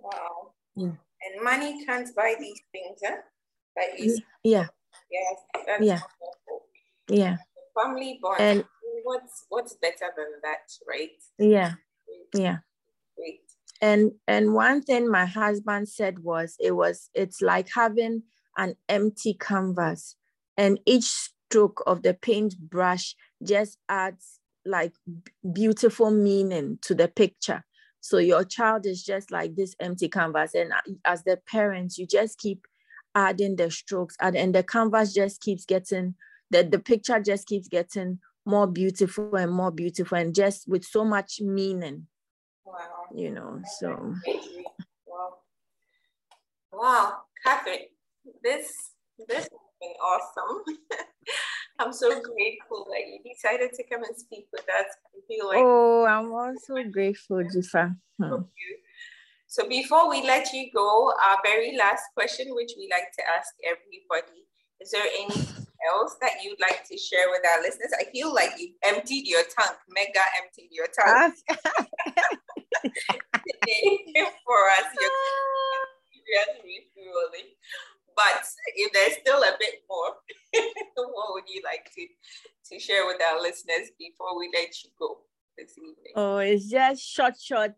Wow. 0.00 0.52
Mm. 0.76 0.98
And 1.22 1.44
money 1.44 1.84
can't 1.84 2.08
buy 2.14 2.34
these 2.38 2.60
things, 2.72 3.00
huh? 3.04 3.16
That 3.76 3.98
you 3.98 4.18
yeah. 4.44 4.66
Yes, 5.10 5.36
yeah. 5.80 6.00
Wonderful. 6.20 6.62
Yeah. 7.08 7.36
Family 7.80 8.18
bond. 8.22 8.40
And 8.40 8.64
what's 9.04 9.46
what's 9.48 9.74
better 9.74 10.12
than 10.16 10.40
that, 10.42 10.70
right? 10.88 11.10
Yeah. 11.38 11.74
Yeah. 12.34 12.58
And 13.82 14.12
and 14.26 14.54
one 14.54 14.82
thing 14.82 15.10
my 15.10 15.26
husband 15.26 15.88
said 15.88 16.18
was 16.20 16.56
it 16.60 16.72
was 16.72 17.08
it's 17.14 17.40
like 17.40 17.68
having 17.74 18.24
an 18.58 18.74
empty 18.88 19.34
canvas 19.34 20.16
and 20.56 20.78
each 20.84 21.04
stroke 21.04 21.82
of 21.86 22.02
the 22.02 22.12
paintbrush 22.12 23.14
just 23.42 23.78
adds 23.88 24.40
like 24.66 24.92
beautiful 25.52 26.10
meaning 26.10 26.78
to 26.82 26.94
the 26.94 27.08
picture 27.08 27.64
so 28.00 28.18
your 28.18 28.44
child 28.44 28.86
is 28.86 29.02
just 29.02 29.30
like 29.30 29.54
this 29.54 29.76
empty 29.78 30.08
canvas. 30.08 30.54
And 30.54 30.72
as 31.04 31.22
the 31.24 31.38
parents, 31.46 31.98
you 31.98 32.06
just 32.06 32.38
keep 32.38 32.66
adding 33.14 33.56
the 33.56 33.70
strokes 33.70 34.16
and 34.20 34.36
and 34.36 34.54
the 34.54 34.62
canvas 34.62 35.12
just 35.12 35.40
keeps 35.40 35.64
getting, 35.64 36.14
the, 36.50 36.62
the 36.62 36.78
picture 36.78 37.20
just 37.20 37.46
keeps 37.46 37.68
getting 37.68 38.18
more 38.46 38.66
beautiful 38.66 39.34
and 39.36 39.52
more 39.52 39.70
beautiful 39.70 40.16
and 40.16 40.34
just 40.34 40.66
with 40.66 40.84
so 40.84 41.04
much 41.04 41.40
meaning. 41.40 42.06
Wow. 42.70 43.06
You 43.14 43.30
know, 43.30 43.60
so. 43.78 44.14
Wow. 45.06 45.34
Wow, 46.72 47.16
Catherine, 47.44 47.90
this 48.42 48.92
this 49.28 49.38
has 49.38 49.48
been 49.80 49.96
awesome. 50.02 50.62
I'm 51.80 51.92
so 51.92 52.08
grateful 52.08 52.86
that 52.90 53.02
you 53.08 53.18
decided 53.24 53.72
to 53.72 53.82
come 53.90 54.04
and 54.04 54.16
speak 54.16 54.46
with 54.52 54.62
us. 54.62 54.86
I 55.14 55.18
feel 55.26 55.48
like 55.48 55.58
oh, 55.58 56.06
I'm 56.06 56.30
also 56.32 56.76
grateful, 56.90 57.38
Jifa. 57.38 57.96
Hmm. 58.20 58.42
So 59.48 59.68
before 59.68 60.08
we 60.08 60.22
let 60.22 60.52
you 60.52 60.70
go, 60.72 61.12
our 61.26 61.38
very 61.44 61.76
last 61.76 62.04
question, 62.14 62.54
which 62.54 62.72
we 62.76 62.88
like 62.88 63.10
to 63.18 63.22
ask 63.36 63.52
everybody, 63.66 64.46
is 64.80 64.92
there 64.92 65.02
anything 65.18 65.66
else 65.92 66.16
that 66.20 66.44
you'd 66.44 66.60
like 66.60 66.84
to 66.86 66.96
share 66.96 67.26
with 67.30 67.42
our 67.50 67.60
listeners? 67.60 67.92
I 67.98 68.04
feel 68.12 68.32
like 68.32 68.52
you 68.58 68.74
emptied 68.84 69.26
your 69.26 69.42
tank, 69.42 69.76
mega 69.88 70.22
emptied 70.40 70.68
your 70.70 70.86
tank 70.94 71.34
for 74.44 74.60
us. 74.78 74.86
But 78.16 78.44
if 78.76 78.92
there's 78.92 79.14
still 79.20 79.42
a 79.42 79.56
bit 79.58 79.82
more, 79.88 80.14
what 80.94 81.32
would 81.32 81.44
you 81.48 81.62
like 81.64 81.90
to, 81.94 82.06
to 82.70 82.78
share 82.78 83.06
with 83.06 83.20
our 83.22 83.40
listeners 83.40 83.90
before 83.98 84.38
we 84.38 84.50
let 84.52 84.68
you 84.84 84.90
go 84.98 85.18
this 85.56 85.78
evening? 85.78 86.12
Oh, 86.16 86.38
it's 86.38 86.68
just 86.68 87.02
short, 87.02 87.40
short. 87.40 87.74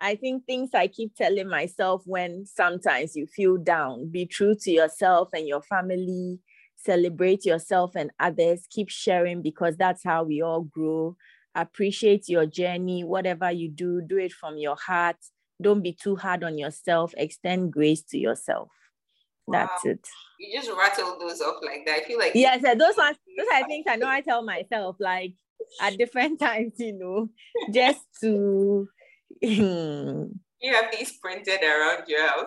I 0.00 0.16
think 0.16 0.44
things 0.44 0.70
I 0.74 0.88
keep 0.88 1.14
telling 1.14 1.48
myself 1.48 2.02
when 2.06 2.46
sometimes 2.46 3.14
you 3.14 3.26
feel 3.26 3.58
down 3.58 4.10
be 4.10 4.26
true 4.26 4.54
to 4.62 4.70
yourself 4.70 5.28
and 5.32 5.46
your 5.46 5.62
family, 5.62 6.40
celebrate 6.76 7.44
yourself 7.44 7.94
and 7.94 8.10
others, 8.18 8.66
keep 8.70 8.88
sharing 8.88 9.42
because 9.42 9.76
that's 9.76 10.02
how 10.02 10.24
we 10.24 10.42
all 10.42 10.62
grow. 10.62 11.16
Appreciate 11.54 12.28
your 12.28 12.46
journey, 12.46 13.04
whatever 13.04 13.50
you 13.50 13.68
do, 13.68 14.00
do 14.00 14.18
it 14.18 14.32
from 14.32 14.58
your 14.58 14.76
heart. 14.76 15.16
Don't 15.62 15.82
be 15.82 15.92
too 15.92 16.16
hard 16.16 16.42
on 16.42 16.58
yourself, 16.58 17.14
extend 17.16 17.72
grace 17.72 18.02
to 18.10 18.18
yourself. 18.18 18.70
Wow. 19.46 19.68
That's 19.68 19.84
it. 19.84 20.08
You 20.38 20.60
just 20.60 20.70
rattle 20.76 21.18
those 21.18 21.40
off 21.40 21.56
like 21.62 21.84
that. 21.86 22.00
I 22.00 22.04
feel 22.04 22.18
like 22.18 22.32
yes, 22.34 22.60
yeah, 22.62 22.74
those 22.74 22.96
ones. 22.96 23.16
Those 23.36 23.46
are 23.52 23.66
things 23.66 23.84
I 23.88 23.96
know. 23.96 24.08
I 24.08 24.20
tell 24.20 24.42
myself 24.42 24.96
like 24.98 25.34
at 25.80 25.98
different 25.98 26.40
times, 26.40 26.72
you 26.78 26.92
know, 26.92 27.28
just 27.72 28.00
to. 28.20 28.88
you 29.40 30.30
have 30.72 30.86
these 30.96 31.12
printed 31.18 31.60
around 31.62 32.04
your 32.06 32.26
house. 32.26 32.46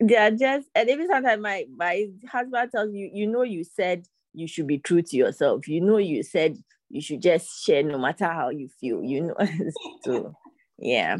they 0.00 0.16
are 0.16 0.30
just, 0.30 0.68
and 0.74 0.88
even 0.88 1.08
sometimes 1.08 1.42
my 1.42 1.66
my 1.76 2.06
husband 2.30 2.70
tells 2.72 2.92
you, 2.92 3.10
you 3.12 3.26
know, 3.26 3.42
you 3.42 3.64
said 3.64 4.06
you 4.32 4.48
should 4.48 4.66
be 4.66 4.78
true 4.78 5.02
to 5.02 5.16
yourself. 5.16 5.68
You 5.68 5.80
know, 5.80 5.98
you 5.98 6.22
said 6.22 6.56
you 6.88 7.00
should 7.00 7.22
just 7.22 7.64
share 7.64 7.82
no 7.82 7.98
matter 7.98 8.26
how 8.26 8.50
you 8.50 8.68
feel. 8.80 9.02
You 9.02 9.22
know, 9.22 9.36
so 10.04 10.34
yeah. 10.78 11.18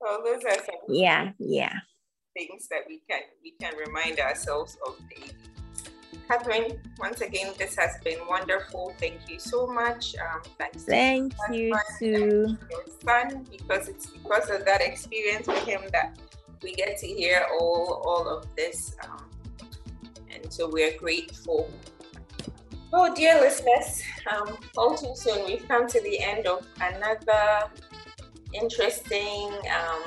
Well, 0.00 0.22
those 0.24 0.44
are 0.44 0.56
some. 0.56 0.76
Yeah, 0.88 1.32
yeah 1.38 1.74
things 2.38 2.68
that 2.68 2.80
we 2.88 3.02
can 3.08 3.20
we 3.42 3.52
can 3.60 3.74
remind 3.76 4.20
ourselves 4.20 4.76
of 4.86 4.96
daily. 5.10 5.32
Catherine, 6.28 6.78
once 6.98 7.22
again, 7.22 7.54
this 7.58 7.74
has 7.76 7.96
been 8.04 8.18
wonderful. 8.28 8.92
Thank 8.98 9.30
you 9.30 9.38
so 9.38 9.66
much. 9.66 10.14
Um, 10.16 10.42
thanks. 10.58 10.84
Thank 10.84 11.32
you 11.50 11.74
too. 11.98 12.58
Your 12.70 12.84
son, 13.02 13.46
because 13.50 13.88
it's 13.88 14.06
because 14.06 14.50
of 14.50 14.66
that 14.66 14.82
experience 14.82 15.46
with 15.46 15.64
him 15.64 15.80
that 15.92 16.18
we 16.62 16.74
get 16.74 16.98
to 16.98 17.06
hear 17.06 17.46
all 17.58 18.02
all 18.04 18.28
of 18.28 18.46
this, 18.56 18.94
um, 19.04 19.24
and 20.30 20.52
so 20.52 20.68
we're 20.70 20.96
grateful. 20.98 21.70
Oh, 22.92 23.14
dear 23.14 23.40
listeners, 23.40 24.02
um, 24.32 24.57
all 24.76 24.96
too 24.96 25.12
soon 25.14 25.46
we've 25.46 25.66
come 25.66 25.86
to 25.88 26.00
the 26.02 26.20
end 26.20 26.46
of 26.46 26.66
another 26.80 27.70
interesting 28.52 29.50
um, 29.74 30.02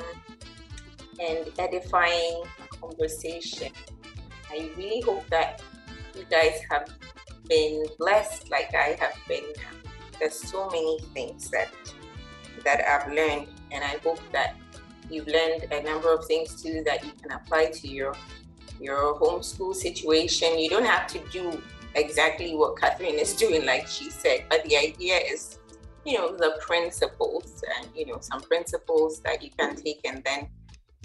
and 1.20 1.50
edifying 1.58 2.42
conversation. 2.80 3.72
I 4.50 4.70
really 4.76 5.00
hope 5.00 5.26
that 5.30 5.62
you 6.16 6.24
guys 6.30 6.60
have 6.70 6.88
been 7.48 7.86
blessed 7.98 8.50
like 8.50 8.74
I 8.74 8.96
have 9.00 9.16
been. 9.28 9.44
There's 10.18 10.34
so 10.34 10.68
many 10.68 10.98
things 11.14 11.50
that 11.50 11.70
that 12.64 12.80
I've 12.86 13.12
learned, 13.12 13.48
and 13.72 13.82
I 13.82 13.98
hope 14.04 14.20
that 14.32 14.56
you've 15.10 15.26
learned 15.26 15.72
a 15.72 15.82
number 15.82 16.12
of 16.12 16.26
things 16.26 16.62
too 16.62 16.82
that 16.86 17.04
you 17.04 17.12
can 17.20 17.32
apply 17.32 17.66
to 17.66 17.88
your 17.88 18.14
your 18.80 19.18
homeschool 19.18 19.74
situation. 19.74 20.58
You 20.58 20.68
don't 20.68 20.84
have 20.84 21.06
to 21.08 21.18
do 21.30 21.62
exactly 21.94 22.54
what 22.54 22.78
Catherine 22.78 23.18
is 23.18 23.34
doing, 23.34 23.66
like 23.66 23.86
she 23.86 24.10
said, 24.10 24.44
but 24.48 24.64
the 24.64 24.76
idea 24.76 25.16
is, 25.16 25.58
you 26.04 26.18
know, 26.18 26.36
the 26.36 26.58
principles 26.60 27.62
and 27.78 27.88
you 27.94 28.06
know 28.06 28.18
some 28.20 28.40
principles 28.40 29.20
that 29.20 29.42
you 29.42 29.50
can 29.58 29.76
take 29.76 30.00
and 30.04 30.22
then 30.24 30.48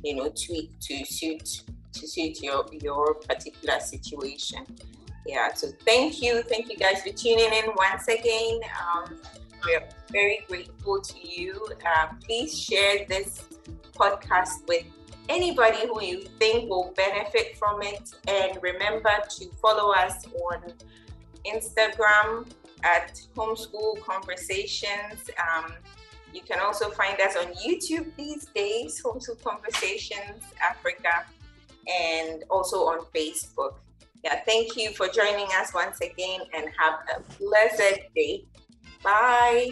you 0.03 0.15
know 0.15 0.29
tweak 0.29 0.71
to 0.79 1.05
suit 1.05 1.63
to 1.93 2.07
suit 2.07 2.41
your 2.41 2.65
your 2.71 3.15
particular 3.15 3.79
situation. 3.79 4.65
Yeah 5.25 5.53
so 5.53 5.67
thank 5.85 6.21
you. 6.21 6.41
Thank 6.43 6.69
you 6.69 6.77
guys 6.77 7.01
for 7.03 7.09
tuning 7.09 7.53
in 7.53 7.65
once 7.75 8.07
again. 8.07 8.59
Um, 8.81 9.19
we're 9.65 9.87
very 10.11 10.45
grateful 10.47 11.01
to 11.01 11.15
you. 11.27 11.67
Uh, 11.85 12.07
please 12.23 12.57
share 12.59 13.05
this 13.07 13.43
podcast 13.93 14.67
with 14.67 14.85
anybody 15.29 15.85
who 15.87 16.01
you 16.01 16.21
think 16.39 16.69
will 16.69 16.93
benefit 16.95 17.57
from 17.57 17.81
it 17.81 18.11
and 18.27 18.57
remember 18.61 19.11
to 19.29 19.49
follow 19.61 19.91
us 19.91 20.25
on 20.51 20.61
instagram 21.45 22.47
at 22.83 23.19
homeschool 23.35 23.99
conversations 24.01 25.29
um, 25.37 25.73
you 26.33 26.41
can 26.41 26.59
also 26.59 26.89
find 26.91 27.19
us 27.19 27.35
on 27.35 27.53
YouTube 27.55 28.11
these 28.15 28.45
days, 28.47 29.01
Homeschool 29.03 29.41
Conversations 29.43 30.43
Africa, 30.61 31.25
and 31.87 32.43
also 32.49 32.77
on 32.85 33.05
Facebook. 33.15 33.75
Yeah, 34.23 34.41
thank 34.45 34.75
you 34.75 34.91
for 34.91 35.07
joining 35.07 35.47
us 35.59 35.73
once 35.73 35.99
again 36.01 36.41
and 36.53 36.65
have 36.77 36.99
a 37.15 37.37
blessed 37.39 38.01
day. 38.15 38.45
Bye. 39.03 39.69